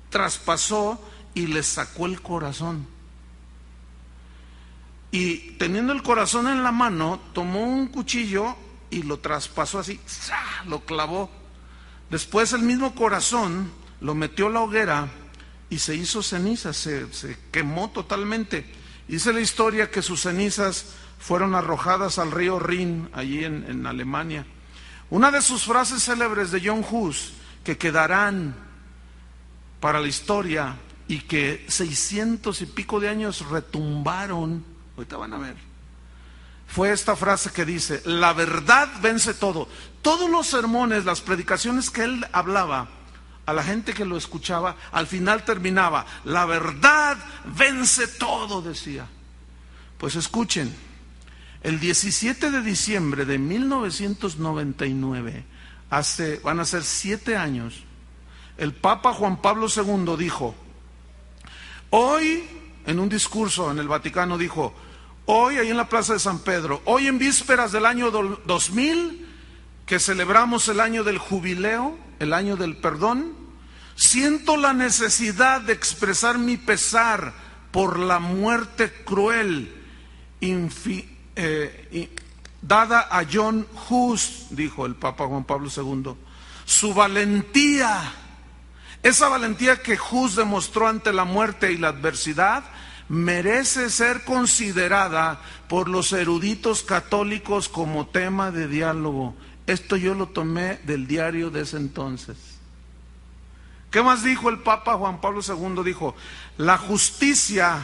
traspasó 0.08 1.04
y 1.34 1.48
le 1.48 1.64
sacó 1.64 2.06
el 2.06 2.22
corazón. 2.22 2.86
Y 5.10 5.56
teniendo 5.58 5.92
el 5.92 6.04
corazón 6.04 6.46
en 6.46 6.62
la 6.62 6.70
mano, 6.70 7.20
tomó 7.32 7.64
un 7.64 7.88
cuchillo 7.88 8.54
y 8.88 9.02
lo 9.02 9.18
traspasó 9.18 9.80
así, 9.80 9.98
lo 10.68 10.84
clavó. 10.84 11.28
Después 12.08 12.52
el 12.52 12.62
mismo 12.62 12.94
corazón 12.94 13.72
lo 14.00 14.14
metió 14.14 14.46
a 14.46 14.50
la 14.50 14.60
hoguera 14.60 15.08
y 15.70 15.80
se 15.80 15.96
hizo 15.96 16.22
ceniza, 16.22 16.72
se, 16.72 17.08
quemó 17.50 17.90
totalmente. 17.90 18.64
Dice 19.08 19.32
la 19.32 19.40
historia 19.40 19.90
que 19.90 20.02
sus 20.02 20.20
cenizas 20.20 20.94
fueron 21.18 21.56
arrojadas 21.56 22.20
al 22.20 22.30
río 22.30 22.60
Rin, 22.60 23.10
allí 23.12 23.44
en, 23.44 23.68
en 23.68 23.84
Alemania. 23.84 24.46
Una 25.10 25.30
de 25.30 25.40
sus 25.40 25.64
frases 25.64 26.02
célebres 26.02 26.50
de 26.50 26.60
John 26.62 26.84
Hus, 26.88 27.32
que 27.64 27.78
quedarán 27.78 28.54
para 29.80 30.00
la 30.00 30.08
historia 30.08 30.76
y 31.06 31.20
que 31.20 31.64
seiscientos 31.68 32.60
y 32.60 32.66
pico 32.66 33.00
de 33.00 33.08
años 33.08 33.48
retumbaron, 33.48 34.64
ahorita 34.96 35.16
van 35.16 35.32
a 35.32 35.38
ver, 35.38 35.56
fue 36.66 36.92
esta 36.92 37.16
frase 37.16 37.50
que 37.50 37.64
dice, 37.64 38.02
la 38.04 38.34
verdad 38.34 38.88
vence 39.00 39.32
todo. 39.32 39.68
Todos 40.02 40.28
los 40.28 40.46
sermones, 40.46 41.06
las 41.06 41.22
predicaciones 41.22 41.90
que 41.90 42.04
él 42.04 42.26
hablaba 42.32 42.88
a 43.46 43.52
la 43.54 43.64
gente 43.64 43.94
que 43.94 44.04
lo 44.04 44.18
escuchaba, 44.18 44.76
al 44.92 45.06
final 45.06 45.44
terminaba, 45.44 46.04
la 46.24 46.44
verdad 46.44 47.16
vence 47.56 48.06
todo, 48.06 48.60
decía. 48.60 49.06
Pues 49.96 50.16
escuchen, 50.16 50.76
el 51.62 51.80
17 51.80 52.50
de 52.50 52.62
diciembre 52.62 53.24
de 53.24 53.38
1999, 53.38 55.44
hace, 55.90 56.40
van 56.44 56.60
a 56.60 56.64
ser 56.64 56.82
siete 56.82 57.36
años, 57.36 57.84
el 58.56 58.74
Papa 58.74 59.12
Juan 59.12 59.40
Pablo 59.40 59.66
II 59.74 60.16
dijo, 60.18 60.54
hoy, 61.90 62.44
en 62.86 62.98
un 62.98 63.08
discurso 63.08 63.70
en 63.70 63.78
el 63.78 63.88
Vaticano, 63.88 64.38
dijo, 64.38 64.74
Hoy, 65.30 65.58
ahí 65.58 65.68
en 65.68 65.76
la 65.76 65.90
Plaza 65.90 66.14
de 66.14 66.20
San 66.20 66.38
Pedro, 66.38 66.80
hoy 66.86 67.06
en 67.06 67.18
vísperas 67.18 67.70
del 67.70 67.84
año 67.84 68.10
2000, 68.10 69.26
que 69.84 69.98
celebramos 69.98 70.68
el 70.68 70.80
año 70.80 71.04
del 71.04 71.18
jubileo, 71.18 71.98
el 72.18 72.32
año 72.32 72.56
del 72.56 72.78
perdón, 72.78 73.34
siento 73.94 74.56
la 74.56 74.72
necesidad 74.72 75.60
de 75.60 75.74
expresar 75.74 76.38
mi 76.38 76.56
pesar 76.56 77.34
por 77.72 77.98
la 77.98 78.20
muerte 78.20 78.90
cruel 79.04 79.70
eh, 81.40 82.10
dada 82.60 83.08
a 83.10 83.24
John 83.30 83.66
Hus, 83.88 84.46
dijo 84.50 84.86
el 84.86 84.96
Papa 84.96 85.26
Juan 85.26 85.44
Pablo 85.44 85.70
II. 85.74 86.14
Su 86.64 86.92
valentía, 86.92 88.12
esa 89.02 89.28
valentía 89.28 89.80
que 89.80 89.96
Hus 90.10 90.34
demostró 90.34 90.88
ante 90.88 91.12
la 91.12 91.24
muerte 91.24 91.70
y 91.70 91.78
la 91.78 91.88
adversidad, 91.88 92.64
merece 93.08 93.88
ser 93.88 94.24
considerada 94.24 95.40
por 95.68 95.88
los 95.88 96.12
eruditos 96.12 96.82
católicos 96.82 97.68
como 97.68 98.08
tema 98.08 98.50
de 98.50 98.66
diálogo. 98.66 99.34
Esto 99.66 99.96
yo 99.96 100.14
lo 100.14 100.26
tomé 100.26 100.78
del 100.84 101.06
diario 101.06 101.50
de 101.50 101.62
ese 101.62 101.76
entonces. 101.76 102.36
¿Qué 103.90 104.02
más 104.02 104.22
dijo 104.22 104.50
el 104.50 104.58
Papa 104.58 104.96
Juan 104.96 105.20
Pablo 105.20 105.40
II? 105.46 105.82
Dijo, 105.84 106.14
la 106.58 106.76
justicia, 106.76 107.78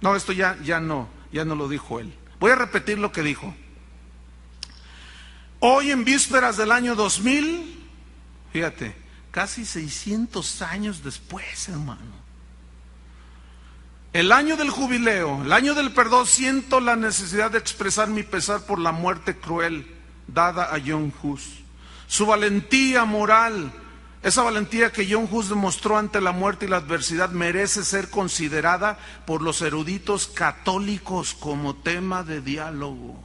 no, 0.00 0.16
esto 0.16 0.32
ya, 0.32 0.58
ya 0.64 0.80
no, 0.80 1.08
ya 1.30 1.44
no 1.44 1.54
lo 1.54 1.68
dijo 1.68 2.00
él. 2.00 2.12
Voy 2.40 2.52
a 2.52 2.56
repetir 2.56 2.98
lo 2.98 3.12
que 3.12 3.22
dijo. 3.22 3.54
Hoy 5.60 5.90
en 5.90 6.04
vísperas 6.04 6.56
del 6.56 6.70
año 6.70 6.94
2000, 6.94 7.88
fíjate, 8.52 8.94
casi 9.30 9.64
600 9.64 10.62
años 10.62 11.02
después, 11.02 11.68
hermano 11.68 12.26
el 14.16 14.32
año 14.32 14.56
del 14.56 14.70
jubileo, 14.70 15.42
el 15.42 15.52
año 15.52 15.74
del 15.74 15.92
perdón, 15.92 16.26
siento 16.26 16.80
la 16.80 16.96
necesidad 16.96 17.50
de 17.50 17.58
expresar 17.58 18.08
mi 18.08 18.22
pesar 18.22 18.62
por 18.62 18.78
la 18.78 18.90
muerte 18.90 19.36
cruel 19.36 19.86
dada 20.26 20.74
a 20.74 20.80
John 20.80 21.12
Hus. 21.22 21.42
Su 22.06 22.24
valentía 22.24 23.04
moral, 23.04 23.70
esa 24.26 24.42
valentía 24.42 24.90
que 24.90 25.06
John 25.08 25.28
Hus 25.30 25.48
demostró 25.48 25.96
ante 25.96 26.20
la 26.20 26.32
muerte 26.32 26.66
y 26.66 26.68
la 26.68 26.78
adversidad, 26.78 27.30
merece 27.30 27.84
ser 27.84 28.10
considerada 28.10 28.98
por 29.24 29.40
los 29.40 29.62
eruditos 29.62 30.26
católicos 30.26 31.32
como 31.32 31.76
tema 31.76 32.24
de 32.24 32.40
diálogo. 32.40 33.22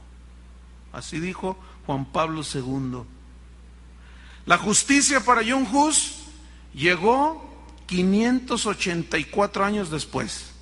Así 0.92 1.18
dijo 1.18 1.58
Juan 1.86 2.04
Pablo 2.04 2.42
II. 2.42 3.02
La 4.46 4.58
justicia 4.58 5.24
para 5.24 5.42
John 5.44 5.66
Hus 5.72 6.18
llegó 6.72 7.52
584 7.86 9.64
años 9.64 9.90
después. 9.90 10.52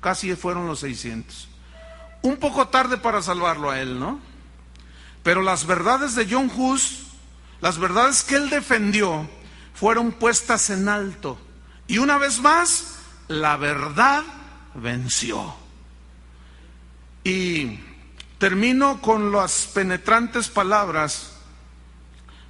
Casi 0.00 0.34
fueron 0.34 0.66
los 0.66 0.80
600. 0.80 1.46
Un 2.22 2.38
poco 2.38 2.66
tarde 2.66 2.96
para 2.96 3.22
salvarlo 3.22 3.70
a 3.70 3.80
él, 3.80 4.00
¿no? 4.00 4.18
Pero 5.22 5.42
las 5.42 5.64
verdades 5.64 6.16
de 6.16 6.26
John 6.28 6.50
Hus, 6.52 7.04
las 7.60 7.78
verdades 7.78 8.24
que 8.24 8.34
él 8.34 8.50
defendió, 8.50 9.28
fueron 9.76 10.12
puestas 10.12 10.70
en 10.70 10.88
alto. 10.88 11.38
Y 11.86 11.98
una 11.98 12.18
vez 12.18 12.40
más, 12.40 12.96
la 13.28 13.56
verdad 13.56 14.24
venció. 14.74 15.54
Y 17.22 17.78
termino 18.38 19.00
con 19.00 19.30
las 19.32 19.66
penetrantes 19.72 20.48
palabras 20.48 21.32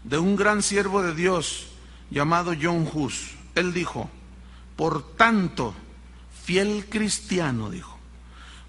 de 0.04 0.18
un 0.18 0.36
gran 0.36 0.62
siervo 0.62 1.02
de 1.02 1.14
Dios 1.14 1.66
llamado 2.10 2.54
John 2.60 2.88
Hus. 2.92 3.32
Él 3.54 3.72
dijo, 3.72 4.08
por 4.76 5.16
tanto, 5.16 5.74
fiel 6.44 6.86
cristiano, 6.88 7.70
dijo, 7.70 7.98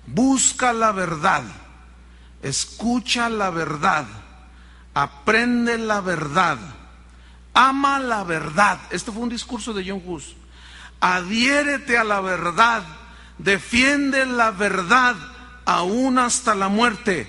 busca 0.08 0.74
la 0.74 0.92
verdad, 0.92 1.44
escucha 2.42 3.30
la 3.30 3.50
verdad, 3.52 4.08
aprende 4.94 5.78
la 5.78 6.02
verdad, 6.02 6.58
ama 7.58 7.98
la 8.00 8.24
verdad. 8.24 8.80
Este 8.92 9.12
fue 9.12 9.24
un 9.24 9.30
discurso 9.30 9.74
de 9.74 9.84
John 9.90 10.04
Hus. 10.06 10.36
Adhiérete 11.00 11.98
a 11.98 12.04
la 12.04 12.22
verdad, 12.22 12.84
defiende 13.40 14.28
la 14.28 14.52
verdad 14.52 15.16
aún 15.66 16.20
hasta 16.20 16.54
la 16.54 16.70
muerte, 16.70 17.28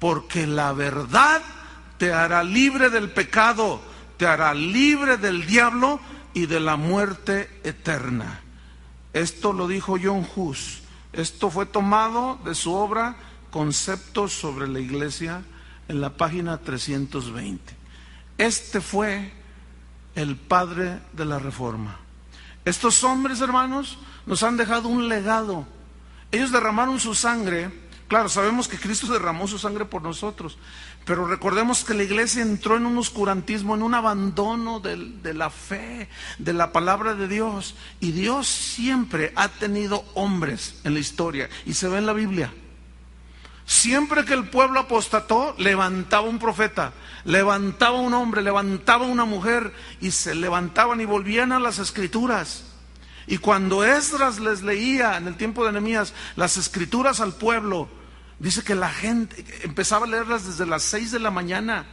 porque 0.00 0.48
la 0.48 0.72
verdad 0.72 1.42
te 1.96 2.12
hará 2.12 2.42
libre 2.42 2.90
del 2.90 3.10
pecado, 3.10 3.80
te 4.16 4.26
hará 4.26 4.52
libre 4.52 5.16
del 5.16 5.46
diablo 5.46 6.00
y 6.34 6.46
de 6.46 6.58
la 6.58 6.74
muerte 6.74 7.48
eterna. 7.62 8.40
Esto 9.12 9.52
lo 9.52 9.68
dijo 9.68 9.96
John 10.02 10.26
Hus. 10.34 10.80
Esto 11.12 11.50
fue 11.50 11.66
tomado 11.66 12.38
de 12.44 12.56
su 12.56 12.74
obra 12.74 13.14
Conceptos 13.52 14.32
sobre 14.32 14.66
la 14.66 14.80
Iglesia 14.80 15.42
en 15.86 16.00
la 16.00 16.10
página 16.10 16.58
320. 16.58 17.74
Este 18.38 18.80
fue 18.80 19.37
el 20.18 20.34
padre 20.36 20.98
de 21.12 21.24
la 21.24 21.38
reforma. 21.38 21.96
Estos 22.64 23.04
hombres, 23.04 23.40
hermanos, 23.40 23.98
nos 24.26 24.42
han 24.42 24.56
dejado 24.56 24.88
un 24.88 25.08
legado. 25.08 25.64
Ellos 26.32 26.50
derramaron 26.50 26.98
su 26.98 27.14
sangre. 27.14 27.70
Claro, 28.08 28.28
sabemos 28.28 28.66
que 28.66 28.78
Cristo 28.78 29.06
derramó 29.12 29.46
su 29.46 29.60
sangre 29.60 29.84
por 29.84 30.02
nosotros, 30.02 30.58
pero 31.04 31.24
recordemos 31.24 31.84
que 31.84 31.94
la 31.94 32.02
iglesia 32.02 32.42
entró 32.42 32.76
en 32.76 32.86
un 32.86 32.98
oscurantismo, 32.98 33.76
en 33.76 33.82
un 33.82 33.94
abandono 33.94 34.80
de, 34.80 35.34
la 35.34 35.50
fe, 35.50 36.08
de 36.38 36.52
la 36.52 36.72
palabra 36.72 37.14
de 37.14 37.28
Dios. 37.28 37.76
Y 38.00 38.10
Dios 38.10 38.48
siempre 38.48 39.32
ha 39.36 39.48
tenido 39.48 40.04
hombres 40.14 40.80
en 40.82 40.94
la 40.94 41.00
historia, 41.00 41.48
y 41.64 41.74
se 41.74 41.86
ve 41.86 41.98
en 41.98 42.06
la 42.06 42.12
Biblia. 42.12 42.52
Siempre 43.68 44.24
que 44.24 44.34
el 44.34 44.48
pueblo 44.48 44.80
apostató, 44.80 45.54
levantaba 45.58 46.26
un 46.26 46.40
profeta, 46.40 46.92
levantaba 47.24 48.00
un 48.00 48.14
hombre, 48.14 48.42
levantaba 48.42 49.06
una 49.06 49.24
mujer, 49.24 49.72
y 50.00 50.10
se 50.10 50.34
levantaban 50.34 51.00
y 51.00 51.04
volvían 51.04 51.52
a 51.52 51.60
las 51.60 51.78
escrituras. 51.78 52.64
Y 53.28 53.38
cuando 53.38 53.84
Esdras 53.84 54.40
les 54.40 54.62
leía 54.62 55.16
en 55.18 55.28
el 55.28 55.36
tiempo 55.36 55.64
de 55.64 55.72
Nehemías 55.72 56.14
las 56.34 56.56
escrituras 56.56 57.20
al 57.20 57.34
pueblo, 57.34 57.88
Dice 58.38 58.62
que 58.62 58.74
la 58.74 58.88
gente 58.88 59.44
empezaba 59.62 60.06
a 60.06 60.08
leerlas 60.08 60.46
desde 60.46 60.66
las 60.66 60.84
seis 60.84 61.10
de 61.10 61.18
la 61.18 61.30
mañana 61.30 61.86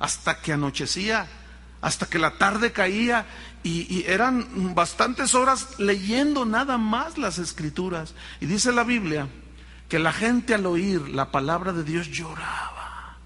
hasta 0.00 0.40
que 0.40 0.52
anochecía, 0.52 1.28
hasta 1.80 2.06
que 2.06 2.18
la 2.18 2.38
tarde 2.38 2.72
caía 2.72 3.26
y, 3.62 4.04
eran 4.08 4.74
bastantes 4.74 5.34
horas 5.36 5.78
leyendo 5.78 6.44
nada 6.44 6.76
más 6.76 7.18
las 7.18 7.38
escrituras. 7.38 8.14
Y 8.40 8.46
dice 8.46 8.72
la 8.72 8.82
Biblia 8.82 9.28
que 9.92 9.98
la 9.98 10.14
gente 10.14 10.54
al 10.54 10.64
oír 10.64 11.10
la 11.10 11.30
palabra 11.30 11.70
de 11.74 11.84
Dios 11.84 12.08
lloraba 12.08 13.18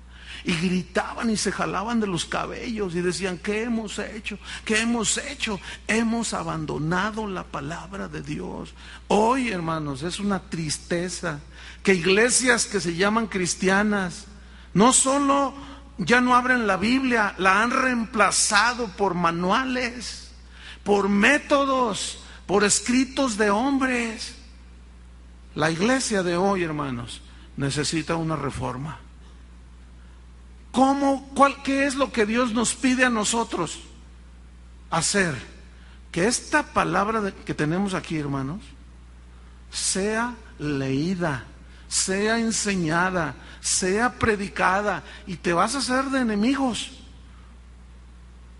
y 0.42 0.52
gritaban 0.52 1.30
y 1.30 1.36
se 1.36 1.52
jalaban 1.52 2.00
de 2.00 2.08
los 2.08 2.24
cabellos 2.24 2.96
y 2.96 3.02
decían, 3.02 3.38
¿qué 3.38 3.62
hemos 3.62 4.00
hecho? 4.00 4.36
¿Qué 4.64 4.80
hemos 4.80 5.16
hecho? 5.16 5.60
Hemos 5.86 6.34
abandonado 6.34 7.28
la 7.28 7.44
palabra 7.44 8.08
de 8.08 8.20
Dios. 8.20 8.74
Hoy, 9.06 9.50
hermanos, 9.50 10.02
es 10.02 10.18
una 10.18 10.40
tristeza 10.40 11.38
que 11.84 11.94
iglesias 11.94 12.66
que 12.66 12.80
se 12.80 12.96
llaman 12.96 13.28
cristianas 13.28 14.24
no 14.74 14.92
solo 14.92 15.54
ya 15.98 16.20
no 16.20 16.34
abren 16.34 16.66
la 16.66 16.78
Biblia, 16.78 17.36
la 17.38 17.62
han 17.62 17.70
reemplazado 17.70 18.88
por 18.88 19.14
manuales, 19.14 20.32
por 20.82 21.08
métodos, 21.08 22.18
por 22.44 22.64
escritos 22.64 23.38
de 23.38 23.50
hombres. 23.50 24.35
La 25.56 25.72
iglesia 25.72 26.22
de 26.22 26.36
hoy, 26.36 26.62
hermanos, 26.62 27.20
necesita 27.56 28.14
una 28.14 28.36
reforma. 28.36 29.00
¿Cómo, 30.70 31.28
cuál, 31.34 31.62
¿Qué 31.64 31.86
es 31.86 31.96
lo 31.96 32.12
que 32.12 32.26
Dios 32.26 32.52
nos 32.52 32.74
pide 32.74 33.04
a 33.04 33.10
nosotros 33.10 33.80
hacer? 34.90 35.34
Que 36.12 36.28
esta 36.28 36.62
palabra 36.62 37.32
que 37.44 37.54
tenemos 37.54 37.94
aquí, 37.94 38.16
hermanos, 38.16 38.60
sea 39.70 40.36
leída 40.60 41.44
sea 41.88 42.38
enseñada, 42.38 43.34
sea 43.60 44.12
predicada 44.14 45.02
y 45.26 45.36
te 45.36 45.52
vas 45.52 45.74
a 45.74 45.78
hacer 45.78 46.06
de 46.06 46.20
enemigos. 46.20 46.92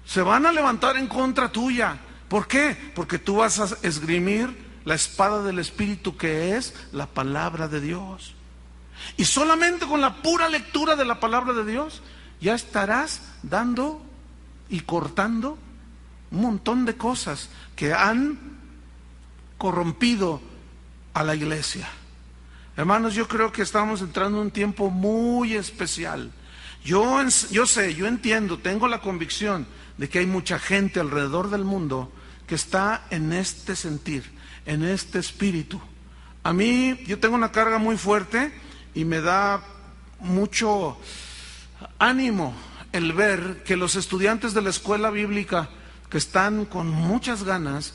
Se 0.04 0.22
van 0.22 0.46
a 0.46 0.52
levantar 0.52 0.96
en 0.96 1.08
contra 1.08 1.50
tuya. 1.50 1.98
¿Por 2.28 2.46
qué? 2.46 2.92
Porque 2.94 3.18
tú 3.18 3.36
vas 3.36 3.58
a 3.58 3.76
esgrimir 3.82 4.65
la 4.86 4.94
espada 4.94 5.42
del 5.42 5.58
Espíritu 5.58 6.16
que 6.16 6.56
es 6.56 6.72
la 6.92 7.06
palabra 7.06 7.68
de 7.68 7.82
Dios. 7.82 8.32
Y 9.18 9.26
solamente 9.26 9.84
con 9.84 10.00
la 10.00 10.22
pura 10.22 10.48
lectura 10.48 10.96
de 10.96 11.04
la 11.04 11.20
palabra 11.20 11.52
de 11.52 11.70
Dios 11.70 12.00
ya 12.40 12.54
estarás 12.54 13.20
dando 13.42 14.00
y 14.70 14.80
cortando 14.80 15.58
un 16.30 16.40
montón 16.40 16.86
de 16.86 16.96
cosas 16.96 17.50
que 17.74 17.92
han 17.92 18.38
corrompido 19.58 20.40
a 21.14 21.24
la 21.24 21.34
iglesia. 21.34 21.88
Hermanos, 22.76 23.14
yo 23.14 23.26
creo 23.26 23.52
que 23.52 23.62
estamos 23.62 24.02
entrando 24.02 24.38
en 24.38 24.46
un 24.46 24.50
tiempo 24.50 24.90
muy 24.90 25.54
especial. 25.54 26.30
Yo, 26.84 27.20
yo 27.50 27.66
sé, 27.66 27.94
yo 27.94 28.06
entiendo, 28.06 28.58
tengo 28.58 28.86
la 28.86 29.00
convicción 29.00 29.66
de 29.98 30.08
que 30.08 30.20
hay 30.20 30.26
mucha 30.26 30.58
gente 30.58 31.00
alrededor 31.00 31.50
del 31.50 31.64
mundo 31.64 32.12
que 32.46 32.54
está 32.54 33.06
en 33.10 33.32
este 33.32 33.74
sentir, 33.74 34.30
en 34.66 34.84
este 34.84 35.18
espíritu. 35.18 35.80
A 36.42 36.52
mí, 36.52 36.98
yo 37.06 37.18
tengo 37.18 37.34
una 37.34 37.52
carga 37.52 37.78
muy 37.78 37.96
fuerte 37.96 38.52
y 38.94 39.04
me 39.04 39.20
da 39.20 39.62
mucho 40.20 40.98
ánimo 41.98 42.54
el 42.92 43.12
ver 43.12 43.62
que 43.64 43.76
los 43.76 43.96
estudiantes 43.96 44.54
de 44.54 44.62
la 44.62 44.70
escuela 44.70 45.10
bíblica 45.10 45.70
que 46.10 46.18
están 46.18 46.64
con 46.64 46.88
muchas 46.88 47.44
ganas 47.44 47.94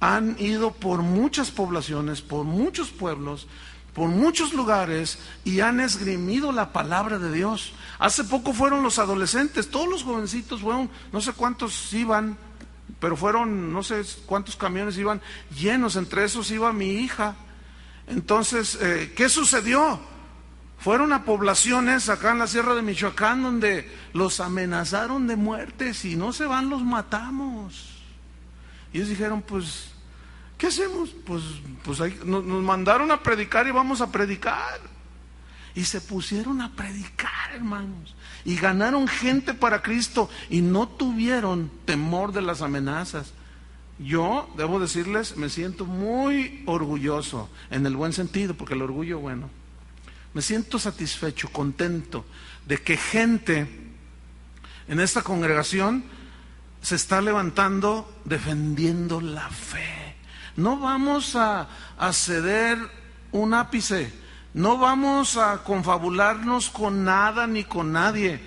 han 0.00 0.36
ido 0.38 0.72
por 0.72 1.02
muchas 1.02 1.50
poblaciones, 1.50 2.20
por 2.20 2.44
muchos 2.44 2.90
pueblos, 2.90 3.46
por 3.94 4.08
muchos 4.08 4.52
lugares 4.52 5.18
y 5.44 5.60
han 5.60 5.80
esgrimido 5.80 6.52
la 6.52 6.72
palabra 6.72 7.18
de 7.18 7.32
Dios. 7.32 7.72
Hace 7.98 8.24
poco 8.24 8.52
fueron 8.52 8.82
los 8.82 8.98
adolescentes, 8.98 9.70
todos 9.70 9.88
los 9.88 10.02
jovencitos 10.02 10.60
fueron, 10.60 10.90
no 11.12 11.20
sé 11.20 11.32
cuántos 11.32 11.92
iban, 11.94 12.36
pero 13.04 13.18
fueron, 13.18 13.70
no 13.70 13.82
sé 13.82 14.00
cuántos 14.24 14.56
camiones 14.56 14.96
iban 14.96 15.20
llenos, 15.54 15.96
entre 15.96 16.24
esos 16.24 16.50
iba 16.50 16.72
mi 16.72 16.92
hija. 17.02 17.36
Entonces, 18.06 18.78
eh, 18.80 19.12
¿qué 19.14 19.28
sucedió? 19.28 20.00
Fueron 20.78 21.12
a 21.12 21.26
poblaciones 21.26 22.08
acá 22.08 22.30
en 22.30 22.38
la 22.38 22.46
Sierra 22.46 22.74
de 22.74 22.80
Michoacán 22.80 23.42
donde 23.42 23.94
los 24.14 24.40
amenazaron 24.40 25.26
de 25.26 25.36
muerte, 25.36 25.92
si 25.92 26.16
no 26.16 26.32
se 26.32 26.46
van 26.46 26.70
los 26.70 26.82
matamos. 26.82 27.90
Y 28.90 28.96
ellos 28.96 29.10
dijeron, 29.10 29.42
pues 29.42 29.90
¿Qué 30.56 30.68
hacemos? 30.68 31.10
Pues, 31.26 31.42
pues 31.82 32.24
nos, 32.24 32.42
nos 32.42 32.62
mandaron 32.62 33.10
a 33.10 33.22
predicar 33.22 33.66
y 33.66 33.70
vamos 33.70 34.00
a 34.00 34.10
predicar. 34.10 34.80
Y 35.74 35.84
se 35.84 36.00
pusieron 36.00 36.62
a 36.62 36.72
predicar, 36.72 37.52
hermanos. 37.52 38.14
Y 38.44 38.56
ganaron 38.56 39.08
gente 39.08 39.54
para 39.54 39.82
Cristo 39.82 40.28
y 40.50 40.60
no 40.60 40.88
tuvieron 40.88 41.70
temor 41.84 42.32
de 42.32 42.42
las 42.42 42.60
amenazas. 42.62 43.32
Yo, 43.98 44.52
debo 44.56 44.80
decirles, 44.80 45.36
me 45.36 45.48
siento 45.48 45.86
muy 45.86 46.62
orgulloso, 46.66 47.48
en 47.70 47.86
el 47.86 47.96
buen 47.96 48.12
sentido, 48.12 48.54
porque 48.54 48.74
el 48.74 48.82
orgullo, 48.82 49.18
bueno, 49.20 49.48
me 50.34 50.42
siento 50.42 50.78
satisfecho, 50.78 51.48
contento 51.50 52.24
de 52.66 52.78
que 52.78 52.96
gente 52.96 53.68
en 54.88 55.00
esta 55.00 55.22
congregación 55.22 56.04
se 56.82 56.96
está 56.96 57.22
levantando 57.22 58.12
defendiendo 58.24 59.20
la 59.20 59.48
fe. 59.48 60.16
No 60.56 60.78
vamos 60.78 61.36
a, 61.36 61.68
a 61.96 62.12
ceder 62.12 62.78
un 63.32 63.54
ápice, 63.54 64.12
no 64.54 64.78
vamos 64.78 65.36
a 65.36 65.64
confabularnos 65.64 66.70
con 66.70 67.04
nada 67.04 67.46
ni 67.48 67.64
con 67.64 67.92
nadie. 67.92 68.40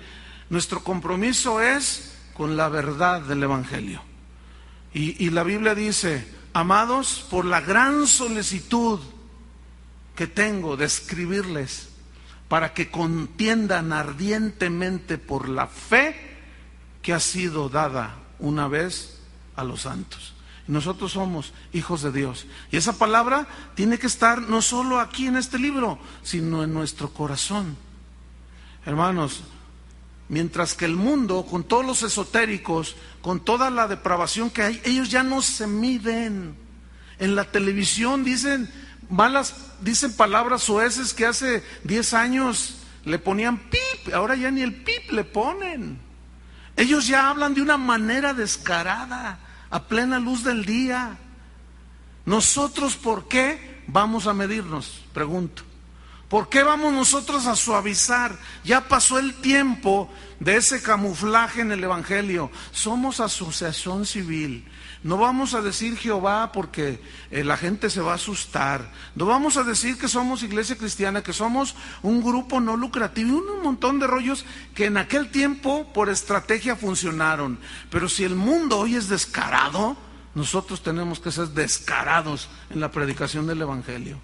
Nuestro 0.48 0.82
compromiso 0.82 1.60
es 1.60 2.14
con 2.32 2.56
la 2.56 2.70
verdad 2.70 3.20
del 3.20 3.42
Evangelio. 3.42 4.02
Y, 4.94 5.28
la 5.30 5.44
Biblia 5.44 5.74
dice, 5.74 6.26
amados, 6.54 7.24
por 7.30 7.44
la 7.44 7.60
gran 7.60 8.06
solicitud 8.06 9.00
que 10.16 10.26
tengo 10.26 10.76
de 10.78 10.86
escribirles, 10.86 11.90
para 12.48 12.72
que 12.72 12.90
contiendan 12.90 13.92
ardientemente 13.92 15.18
por 15.18 15.48
la 15.48 15.66
fe 15.66 16.16
que 17.02 17.12
ha 17.12 17.20
sido 17.20 17.68
dada 17.68 18.16
una 18.38 18.66
vez 18.66 19.20
a 19.56 19.62
los 19.62 19.82
santos. 19.82 20.34
Nosotros 20.68 21.12
somos 21.12 21.52
hijos 21.72 22.02
de 22.02 22.12
Dios. 22.12 22.46
Y 22.70 22.76
esa 22.76 22.92
palabra 22.92 23.48
tiene 23.74 23.98
que 23.98 24.06
estar 24.06 24.42
no 24.42 24.60
solo 24.60 25.00
aquí 25.00 25.26
en 25.26 25.36
este 25.36 25.58
libro, 25.58 25.98
sino 26.22 26.62
en 26.62 26.74
nuestro 26.74 27.12
corazón. 27.12 27.76
Hermanos, 28.84 29.42
mientras 30.28 30.74
que 30.74 30.84
el 30.84 30.94
mundo, 30.94 31.46
con 31.46 31.64
todos 31.64 31.86
los 31.86 32.02
esotéricos, 32.02 32.96
con 33.22 33.40
toda 33.40 33.70
la 33.70 33.88
depravación 33.88 34.50
que 34.50 34.62
hay, 34.62 34.80
ellos 34.84 35.10
ya 35.10 35.22
no 35.22 35.40
se 35.40 35.66
miden. 35.66 36.54
En 37.18 37.34
la 37.34 37.44
televisión 37.44 38.22
dicen 38.22 38.70
malas, 39.08 39.54
dicen 39.80 40.14
palabras 40.14 40.62
sueces 40.62 41.14
que 41.14 41.24
hace 41.24 41.64
10 41.84 42.12
años 42.12 42.76
le 43.06 43.18
ponían 43.18 43.58
pip, 43.58 44.14
ahora 44.14 44.36
ya 44.36 44.50
ni 44.50 44.60
el 44.60 44.74
pip 44.74 45.10
le 45.12 45.24
ponen. 45.24 45.98
Ellos 46.76 47.06
ya 47.06 47.30
hablan 47.30 47.54
de 47.54 47.62
una 47.62 47.78
manera 47.78 48.34
descarada, 48.34 49.40
a 49.70 49.84
plena 49.84 50.18
luz 50.18 50.44
del 50.44 50.64
día. 50.64 51.18
Nosotros, 52.26 52.96
¿por 52.96 53.28
qué 53.28 53.82
vamos 53.86 54.26
a 54.26 54.34
medirnos? 54.34 55.02
Pregunto. 55.12 55.62
¿Por 56.28 56.50
qué 56.50 56.62
vamos 56.62 56.92
nosotros 56.92 57.46
a 57.46 57.56
suavizar? 57.56 58.38
Ya 58.62 58.86
pasó 58.86 59.18
el 59.18 59.34
tiempo 59.34 60.10
de 60.40 60.56
ese 60.56 60.82
camuflaje 60.82 61.62
en 61.62 61.72
el 61.72 61.82
Evangelio. 61.82 62.50
Somos 62.70 63.20
asociación 63.20 64.04
civil. 64.04 64.68
No 65.04 65.16
vamos 65.16 65.54
a 65.54 65.62
decir 65.62 65.96
Jehová 65.96 66.50
porque 66.50 67.00
eh, 67.30 67.44
la 67.44 67.56
gente 67.56 67.88
se 67.88 68.00
va 68.00 68.12
a 68.12 68.16
asustar. 68.16 68.90
No 69.14 69.26
vamos 69.26 69.56
a 69.56 69.62
decir 69.62 69.96
que 69.96 70.08
somos 70.08 70.42
iglesia 70.42 70.76
cristiana, 70.76 71.22
que 71.22 71.32
somos 71.32 71.76
un 72.02 72.20
grupo 72.22 72.60
no 72.60 72.76
lucrativo 72.76 73.28
y 73.28 73.32
un 73.32 73.62
montón 73.62 74.00
de 74.00 74.08
rollos 74.08 74.44
que 74.74 74.86
en 74.86 74.96
aquel 74.96 75.30
tiempo 75.30 75.92
por 75.92 76.08
estrategia 76.08 76.74
funcionaron. 76.74 77.58
Pero 77.90 78.08
si 78.08 78.24
el 78.24 78.34
mundo 78.34 78.78
hoy 78.78 78.96
es 78.96 79.08
descarado, 79.08 79.96
nosotros 80.34 80.82
tenemos 80.82 81.20
que 81.20 81.30
ser 81.30 81.48
descarados 81.48 82.48
en 82.70 82.80
la 82.80 82.90
predicación 82.90 83.46
del 83.46 83.62
Evangelio. 83.62 84.20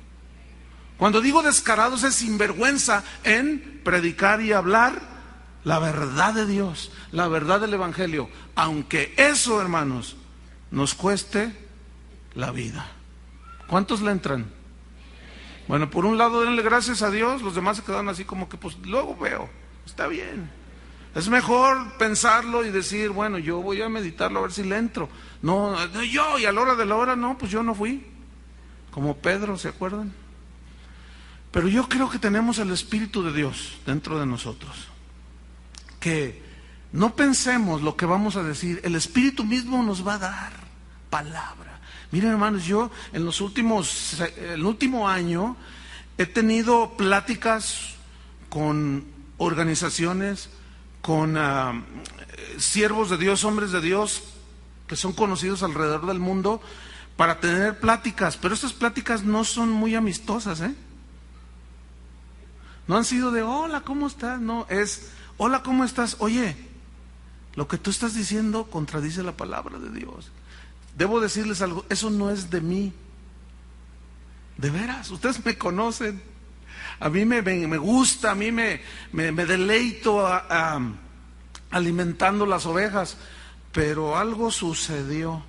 Cuando 0.97 1.21
digo 1.21 1.43
descarados 1.43 2.03
es 2.03 2.17
sinvergüenza 2.17 3.05
en 3.23 3.81
predicar 3.85 4.41
y 4.41 4.53
hablar 4.53 5.15
la 5.63 5.79
verdad 5.79 6.35
de 6.35 6.47
Dios, 6.47 6.91
la 7.13 7.29
verdad 7.29 7.61
del 7.61 7.75
Evangelio. 7.75 8.29
Aunque 8.55 9.15
eso, 9.17 9.61
hermanos, 9.61 10.17
nos 10.75 10.95
cueste 10.95 11.53
la 12.35 12.51
vida. 12.51 12.85
¿Cuántos 13.69 14.03
le 14.03 14.11
entran? 14.11 14.47
Bueno, 15.69 15.89
por 15.89 16.05
un 16.05 16.19
lado 16.19 16.41
denle 16.41 16.63
gracias 16.63 17.01
a 17.03 17.11
Dios, 17.11 17.43
los 17.43 17.55
demás 17.55 17.77
se 17.77 17.85
quedan 17.85 18.09
así 18.09 18.25
como 18.25 18.49
que 18.49 18.57
pues 18.57 18.77
luego 18.79 19.17
veo, 19.17 19.49
está 19.87 20.09
bien. 20.09 20.51
Es 21.15 21.29
mejor 21.29 21.97
pensarlo 21.97 22.65
y 22.67 22.71
decir, 22.71 23.11
bueno, 23.11 23.39
yo 23.39 23.63
voy 23.63 23.81
a 23.83 23.89
meditarlo 23.89 24.41
a 24.41 24.43
ver 24.43 24.53
si 24.53 24.65
le 24.65 24.77
entro. 24.77 25.09
No, 25.43 25.77
yo 26.03 26.41
y 26.41 26.45
a 26.45 26.51
la 26.51 26.61
hora 26.61 26.75
de 26.75 26.87
la 26.87 26.97
hora 26.97 27.15
no, 27.15 27.39
pues 27.39 27.53
yo 27.53 27.63
no 27.63 27.73
fui. 27.77 28.05
Como 28.91 29.17
Pedro, 29.19 29.57
¿se 29.57 29.69
acuerdan? 29.69 30.13
Pero 31.53 31.69
yo 31.69 31.89
creo 31.89 32.11
que 32.11 32.19
tenemos 32.19 32.59
el 32.59 32.73
Espíritu 32.73 33.23
de 33.23 33.33
Dios 33.33 33.79
dentro 33.87 34.19
de 34.19 34.27
nosotros. 34.27 34.89
Que 36.01 36.43
no 36.91 37.15
pensemos 37.15 37.81
lo 37.81 37.97
que 37.97 38.07
vamos 38.07 38.35
a 38.35 38.43
decir, 38.43 38.81
el 38.83 38.97
Espíritu 38.97 39.45
mismo 39.45 39.81
nos 39.85 40.05
va 40.05 40.15
a 40.15 40.19
dar 40.19 40.64
palabra. 41.15 41.79
Miren 42.11 42.33
hermanos, 42.33 42.65
yo 42.65 42.91
en 43.13 43.25
los 43.25 43.41
últimos, 43.41 44.17
el 44.37 44.67
último 44.67 45.09
año 45.09 45.57
he 46.19 46.27
tenido 46.27 46.97
pláticas 46.97 47.95
con 48.49 49.05
organizaciones, 49.39 50.51
con 51.03 51.37
uh, 51.37 51.85
siervos 52.59 53.11
de 53.11 53.19
Dios, 53.19 53.45
hombres 53.45 53.71
de 53.71 53.81
Dios, 53.81 54.25
que 54.89 54.97
son 54.97 55.13
conocidos 55.13 55.63
alrededor 55.63 56.07
del 56.07 56.19
mundo, 56.19 56.61
para 57.17 57.39
tener 57.39 57.79
pláticas, 57.79 58.37
pero 58.37 58.55
estas 58.55 58.73
pláticas 58.73 59.23
no 59.23 59.45
son 59.45 59.71
muy 59.71 59.95
amistosas, 59.95 60.63
¿eh? 60.63 60.75
No 62.89 62.97
han 62.97 63.05
sido 63.05 63.31
de, 63.31 63.43
hola, 63.43 63.83
¿cómo 63.83 64.09
estás? 64.09 64.41
No, 64.41 64.67
es, 64.69 65.13
hola, 65.37 65.63
¿cómo 65.63 65.85
estás? 65.85 66.17
Oye, 66.19 66.57
lo 67.55 67.69
que 67.69 67.79
tú 67.79 67.91
estás 67.91 68.15
diciendo 68.15 68.65
contradice 68.65 69.23
la 69.23 69.37
palabra 69.37 69.79
de 69.79 69.91
Dios. 69.91 70.33
Debo 70.97 71.21
decirles 71.21 71.61
algo, 71.63 71.85
eso 71.89 72.11
no 72.11 72.31
es 72.31 72.51
de 72.51 72.61
mí. 72.61 72.93
De 74.57 74.71
veras, 74.71 75.11
ustedes 75.11 75.45
me 75.45 75.59
conocen. 75.59 76.23
A 77.01 77.09
mí 77.09 77.25
me, 77.25 77.43
me 77.43 77.77
gusta, 77.79 78.31
a 78.31 78.35
mí 78.35 78.53
me, 78.53 78.81
me, 79.13 79.33
deleito 79.33 80.25
alimentando 81.71 82.47
las 82.47 82.67
ovejas, 82.67 83.17
pero 83.73 84.17
algo 84.17 84.51
sucedió. 84.53 85.43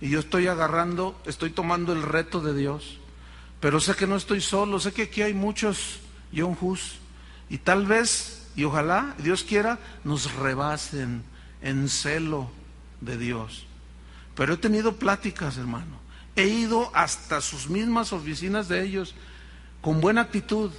Y 0.00 0.10
yo 0.10 0.20
estoy 0.20 0.48
agarrando, 0.48 1.18
estoy 1.24 1.50
tomando 1.50 1.94
el 1.94 2.02
reto 2.02 2.40
de 2.40 2.54
Dios. 2.54 2.98
Pero 3.60 3.80
sé 3.80 3.94
que 3.94 4.06
no 4.06 4.16
estoy 4.16 4.42
solo, 4.42 4.78
sé 4.78 4.92
que 4.92 5.04
aquí 5.04 5.22
hay 5.22 5.32
muchos 5.32 6.00
John 6.36 6.56
Hus. 6.60 6.96
Y 7.48 7.58
tal 7.58 7.86
vez, 7.86 8.50
y 8.56 8.64
ojalá, 8.64 9.14
Dios 9.18 9.42
quiera, 9.44 9.78
nos 10.04 10.34
rebasen 10.34 11.22
en 11.62 11.88
celo 11.88 12.50
de 13.00 13.16
Dios. 13.16 13.66
Pero 14.34 14.54
he 14.54 14.56
tenido 14.56 14.96
pláticas, 14.96 15.56
hermano. 15.56 15.98
He 16.36 16.46
ido 16.46 16.90
hasta 16.94 17.40
sus 17.40 17.68
mismas 17.68 18.12
oficinas 18.12 18.68
de 18.68 18.84
ellos 18.84 19.14
con 19.80 20.00
buena 20.00 20.22
actitud. 20.22 20.72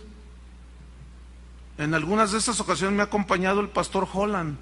En 1.77 1.93
algunas 1.93 2.31
de 2.31 2.37
estas 2.37 2.59
ocasiones 2.59 2.95
me 2.95 3.01
ha 3.01 3.05
acompañado 3.05 3.61
el 3.61 3.69
pastor 3.69 4.07
Holland. 4.11 4.57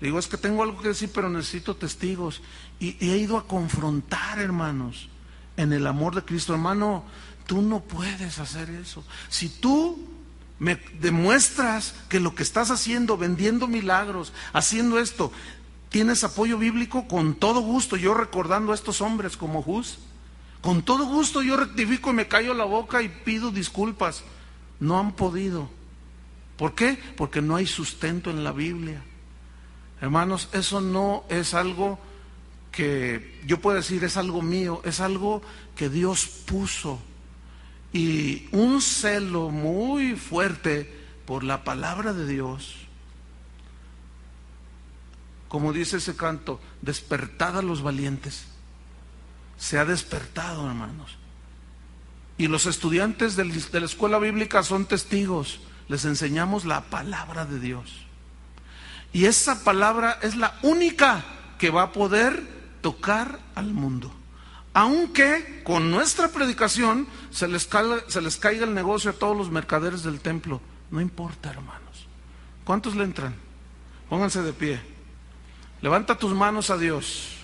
digo, 0.00 0.18
es 0.18 0.28
que 0.28 0.38
tengo 0.38 0.62
algo 0.62 0.80
que 0.80 0.88
decir, 0.88 1.10
pero 1.12 1.28
necesito 1.28 1.76
testigos. 1.76 2.40
Y, 2.78 2.96
y 3.04 3.10
he 3.10 3.18
ido 3.18 3.36
a 3.36 3.46
confrontar, 3.46 4.38
hermanos, 4.38 5.08
en 5.56 5.72
el 5.72 5.86
amor 5.86 6.14
de 6.14 6.22
Cristo. 6.22 6.54
Hermano, 6.54 7.04
tú 7.46 7.60
no 7.60 7.80
puedes 7.80 8.38
hacer 8.38 8.70
eso. 8.70 9.04
Si 9.28 9.48
tú 9.48 10.08
me 10.58 10.76
demuestras 11.00 11.94
que 12.08 12.20
lo 12.20 12.34
que 12.34 12.42
estás 12.42 12.70
haciendo, 12.70 13.16
vendiendo 13.16 13.66
milagros, 13.66 14.32
haciendo 14.52 14.98
esto, 14.98 15.32
¿Tienes 15.90 16.22
apoyo 16.22 16.56
bíblico? 16.56 17.08
Con 17.08 17.34
todo 17.34 17.60
gusto, 17.60 17.96
yo 17.96 18.14
recordando 18.14 18.70
a 18.70 18.76
estos 18.76 19.00
hombres 19.00 19.36
como 19.36 19.60
Jus, 19.60 19.98
con 20.62 20.82
todo 20.82 21.04
gusto 21.04 21.42
yo 21.42 21.56
rectifico 21.56 22.10
y 22.10 22.14
me 22.14 22.28
callo 22.28 22.54
la 22.54 22.64
boca 22.64 23.02
y 23.02 23.08
pido 23.08 23.50
disculpas. 23.50 24.22
No 24.78 24.98
han 24.98 25.12
podido. 25.12 25.68
¿Por 26.56 26.74
qué? 26.74 26.98
Porque 27.16 27.42
no 27.42 27.56
hay 27.56 27.66
sustento 27.66 28.30
en 28.30 28.44
la 28.44 28.52
Biblia. 28.52 29.02
Hermanos, 30.00 30.48
eso 30.52 30.80
no 30.80 31.24
es 31.28 31.54
algo 31.54 31.98
que 32.70 33.40
yo 33.44 33.60
puedo 33.60 33.76
decir 33.76 34.04
es 34.04 34.16
algo 34.16 34.42
mío, 34.42 34.80
es 34.84 35.00
algo 35.00 35.42
que 35.74 35.88
Dios 35.88 36.26
puso. 36.46 37.00
Y 37.92 38.48
un 38.52 38.80
celo 38.80 39.50
muy 39.50 40.14
fuerte 40.14 40.94
por 41.26 41.42
la 41.42 41.64
palabra 41.64 42.12
de 42.12 42.28
Dios 42.28 42.76
como 45.50 45.72
dice 45.72 45.96
ese 45.96 46.14
canto, 46.14 46.60
despertad 46.80 47.58
a 47.58 47.62
los 47.62 47.82
valientes. 47.82 48.44
Se 49.58 49.80
ha 49.80 49.84
despertado, 49.84 50.64
hermanos. 50.64 51.18
Y 52.38 52.46
los 52.46 52.66
estudiantes 52.66 53.34
de 53.34 53.80
la 53.80 53.84
escuela 53.84 54.20
bíblica 54.20 54.62
son 54.62 54.86
testigos. 54.86 55.58
Les 55.88 56.04
enseñamos 56.04 56.66
la 56.66 56.82
palabra 56.82 57.46
de 57.46 57.58
Dios. 57.58 58.06
Y 59.12 59.24
esa 59.24 59.64
palabra 59.64 60.20
es 60.22 60.36
la 60.36 60.56
única 60.62 61.24
que 61.58 61.70
va 61.70 61.82
a 61.82 61.92
poder 61.92 62.46
tocar 62.80 63.40
al 63.56 63.72
mundo. 63.72 64.14
Aunque 64.72 65.62
con 65.64 65.90
nuestra 65.90 66.28
predicación 66.28 67.08
se 67.32 67.48
les, 67.48 67.66
caiga, 67.66 68.04
se 68.06 68.20
les 68.20 68.36
caiga 68.36 68.66
el 68.66 68.72
negocio 68.72 69.10
a 69.10 69.14
todos 69.14 69.36
los 69.36 69.50
mercaderes 69.50 70.04
del 70.04 70.20
templo. 70.20 70.60
No 70.92 71.00
importa, 71.00 71.50
hermanos. 71.50 72.06
¿Cuántos 72.62 72.94
le 72.94 73.02
entran? 73.02 73.34
Pónganse 74.08 74.42
de 74.42 74.52
pie. 74.52 74.99
Levanta 75.82 76.18
tus 76.18 76.32
manos 76.32 76.70
a 76.70 76.76
Dios. 76.76 77.36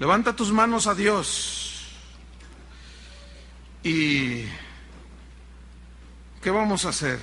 Levanta 0.00 0.34
tus 0.34 0.50
manos 0.50 0.86
a 0.86 0.94
Dios. 0.94 1.86
¿Y 3.84 4.44
qué 6.40 6.50
vamos 6.50 6.84
a 6.84 6.88
hacer? 6.88 7.20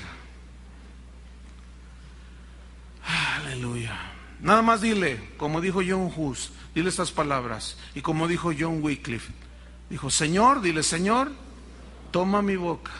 Aleluya. 3.37 3.97
Nada 4.41 4.61
más 4.61 4.79
dile, 4.79 5.33
como 5.37 5.59
dijo 5.59 5.81
John 5.85 6.11
Hus, 6.15 6.51
dile 6.73 6.89
estas 6.89 7.11
palabras. 7.11 7.77
Y 7.95 8.01
como 8.01 8.27
dijo 8.27 8.51
John 8.57 8.81
Wycliffe, 8.81 9.33
dijo, 9.89 10.09
Señor, 10.09 10.61
dile, 10.61 10.83
Señor, 10.83 11.31
toma 12.11 12.41
mi 12.41 12.55
boca, 12.55 12.91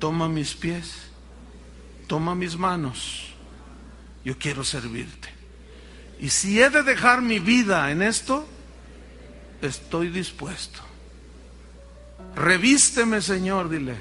toma 0.00 0.28
mis 0.28 0.54
pies, 0.54 1.10
toma 2.08 2.34
mis 2.34 2.56
manos. 2.56 3.33
Yo 4.24 4.38
quiero 4.38 4.64
servirte. 4.64 5.28
Y 6.18 6.30
si 6.30 6.60
he 6.60 6.70
de 6.70 6.82
dejar 6.82 7.20
mi 7.20 7.38
vida 7.38 7.90
en 7.90 8.02
esto, 8.02 8.46
estoy 9.60 10.08
dispuesto. 10.08 10.80
Revísteme, 12.34 13.20
Señor, 13.20 13.68
dile, 13.68 13.96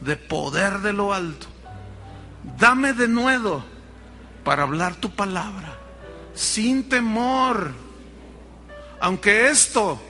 de 0.00 0.16
poder 0.16 0.78
de 0.78 0.92
lo 0.92 1.12
alto. 1.12 1.46
Dame 2.58 2.92
de 2.92 3.08
nuevo 3.08 3.64
para 4.44 4.62
hablar 4.62 4.94
tu 4.96 5.10
palabra, 5.10 5.76
sin 6.34 6.88
temor. 6.88 7.72
Aunque 9.00 9.48
esto 9.48 10.00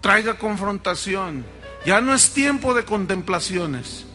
traiga 0.00 0.38
confrontación, 0.38 1.44
ya 1.86 2.00
no 2.00 2.14
es 2.14 2.30
tiempo 2.30 2.74
de 2.74 2.84
contemplaciones, 2.84 4.06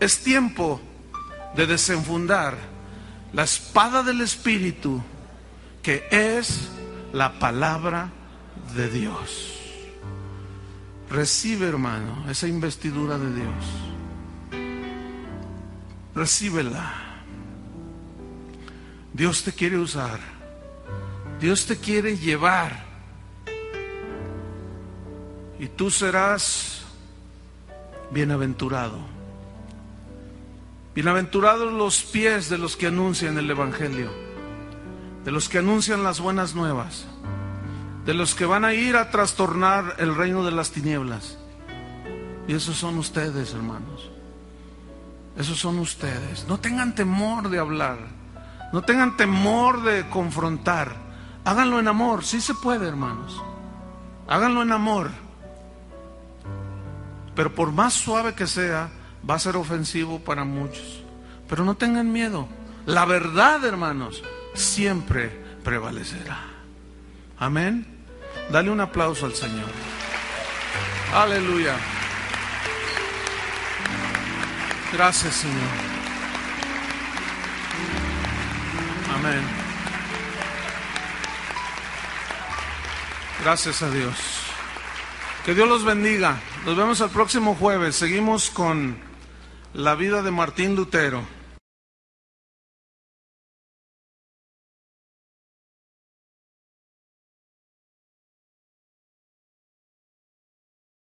es 0.00 0.22
tiempo 0.22 0.80
de 1.56 1.66
desenfundar 1.66 2.77
la 3.32 3.44
espada 3.44 4.02
del 4.02 4.20
Espíritu, 4.20 5.02
que 5.82 6.06
es 6.10 6.68
la 7.12 7.38
palabra 7.38 8.10
de 8.74 8.88
Dios. 8.88 9.54
Recibe, 11.10 11.66
hermano, 11.66 12.28
esa 12.30 12.46
investidura 12.46 13.18
de 13.18 13.34
Dios. 13.34 13.64
Recíbela. 16.14 16.94
Dios 19.12 19.42
te 19.42 19.52
quiere 19.52 19.78
usar. 19.78 20.20
Dios 21.40 21.66
te 21.66 21.76
quiere 21.76 22.18
llevar. 22.18 22.84
Y 25.58 25.66
tú 25.68 25.90
serás 25.90 26.82
bienaventurado. 28.10 29.17
Bienaventurados 30.98 31.72
los 31.72 32.02
pies 32.02 32.50
de 32.50 32.58
los 32.58 32.76
que 32.76 32.88
anuncian 32.88 33.38
el 33.38 33.48
Evangelio, 33.48 34.10
de 35.24 35.30
los 35.30 35.48
que 35.48 35.58
anuncian 35.58 36.02
las 36.02 36.18
buenas 36.18 36.56
nuevas 36.56 37.06
de 38.04 38.14
los 38.14 38.34
que 38.34 38.44
van 38.44 38.64
a 38.64 38.74
ir 38.74 38.96
a 38.96 39.08
trastornar 39.08 39.94
el 39.98 40.16
reino 40.16 40.44
de 40.44 40.50
las 40.50 40.72
tinieblas. 40.72 41.38
Y 42.48 42.54
esos 42.54 42.76
son 42.76 42.98
ustedes, 42.98 43.54
hermanos. 43.54 44.10
Esos 45.36 45.60
son 45.60 45.78
ustedes. 45.78 46.46
No 46.48 46.58
tengan 46.58 46.96
temor 46.96 47.48
de 47.48 47.60
hablar. 47.60 47.98
No 48.72 48.82
tengan 48.82 49.16
temor 49.16 49.84
de 49.84 50.04
confrontar. 50.10 50.96
Háganlo 51.44 51.78
en 51.78 51.86
amor. 51.86 52.24
Sí 52.24 52.40
se 52.40 52.54
puede, 52.54 52.88
hermanos. 52.88 53.40
Háganlo 54.26 54.62
en 54.62 54.72
amor. 54.72 55.10
Pero 57.36 57.54
por 57.54 57.70
más 57.70 57.94
suave 57.94 58.34
que 58.34 58.48
sea, 58.48 58.90
va 59.28 59.34
a 59.34 59.38
ser 59.38 59.56
ofensivo 59.56 60.20
para 60.20 60.44
muchos. 60.44 61.02
Pero 61.48 61.64
no 61.64 61.76
tengan 61.76 62.12
miedo. 62.12 62.48
La 62.86 63.04
verdad, 63.04 63.64
hermanos, 63.64 64.22
siempre 64.54 65.30
prevalecerá. 65.64 66.40
Amén. 67.38 67.86
Dale 68.50 68.70
un 68.70 68.80
aplauso 68.80 69.26
al 69.26 69.34
Señor. 69.34 69.68
Aleluya. 71.14 71.76
Gracias, 74.92 75.34
Señor. 75.34 75.54
Amén. 79.14 79.42
Gracias 83.42 83.82
a 83.82 83.90
Dios. 83.90 84.16
Que 85.44 85.54
Dios 85.54 85.68
los 85.68 85.84
bendiga. 85.84 86.40
Nos 86.64 86.76
vemos 86.76 87.00
el 87.00 87.10
próximo 87.10 87.54
jueves. 87.54 87.96
Seguimos 87.96 88.50
con 88.50 89.07
la 89.78 89.94
vida 89.94 90.22
de 90.22 90.32
Martín 90.32 90.74
Lutero. 90.74 91.37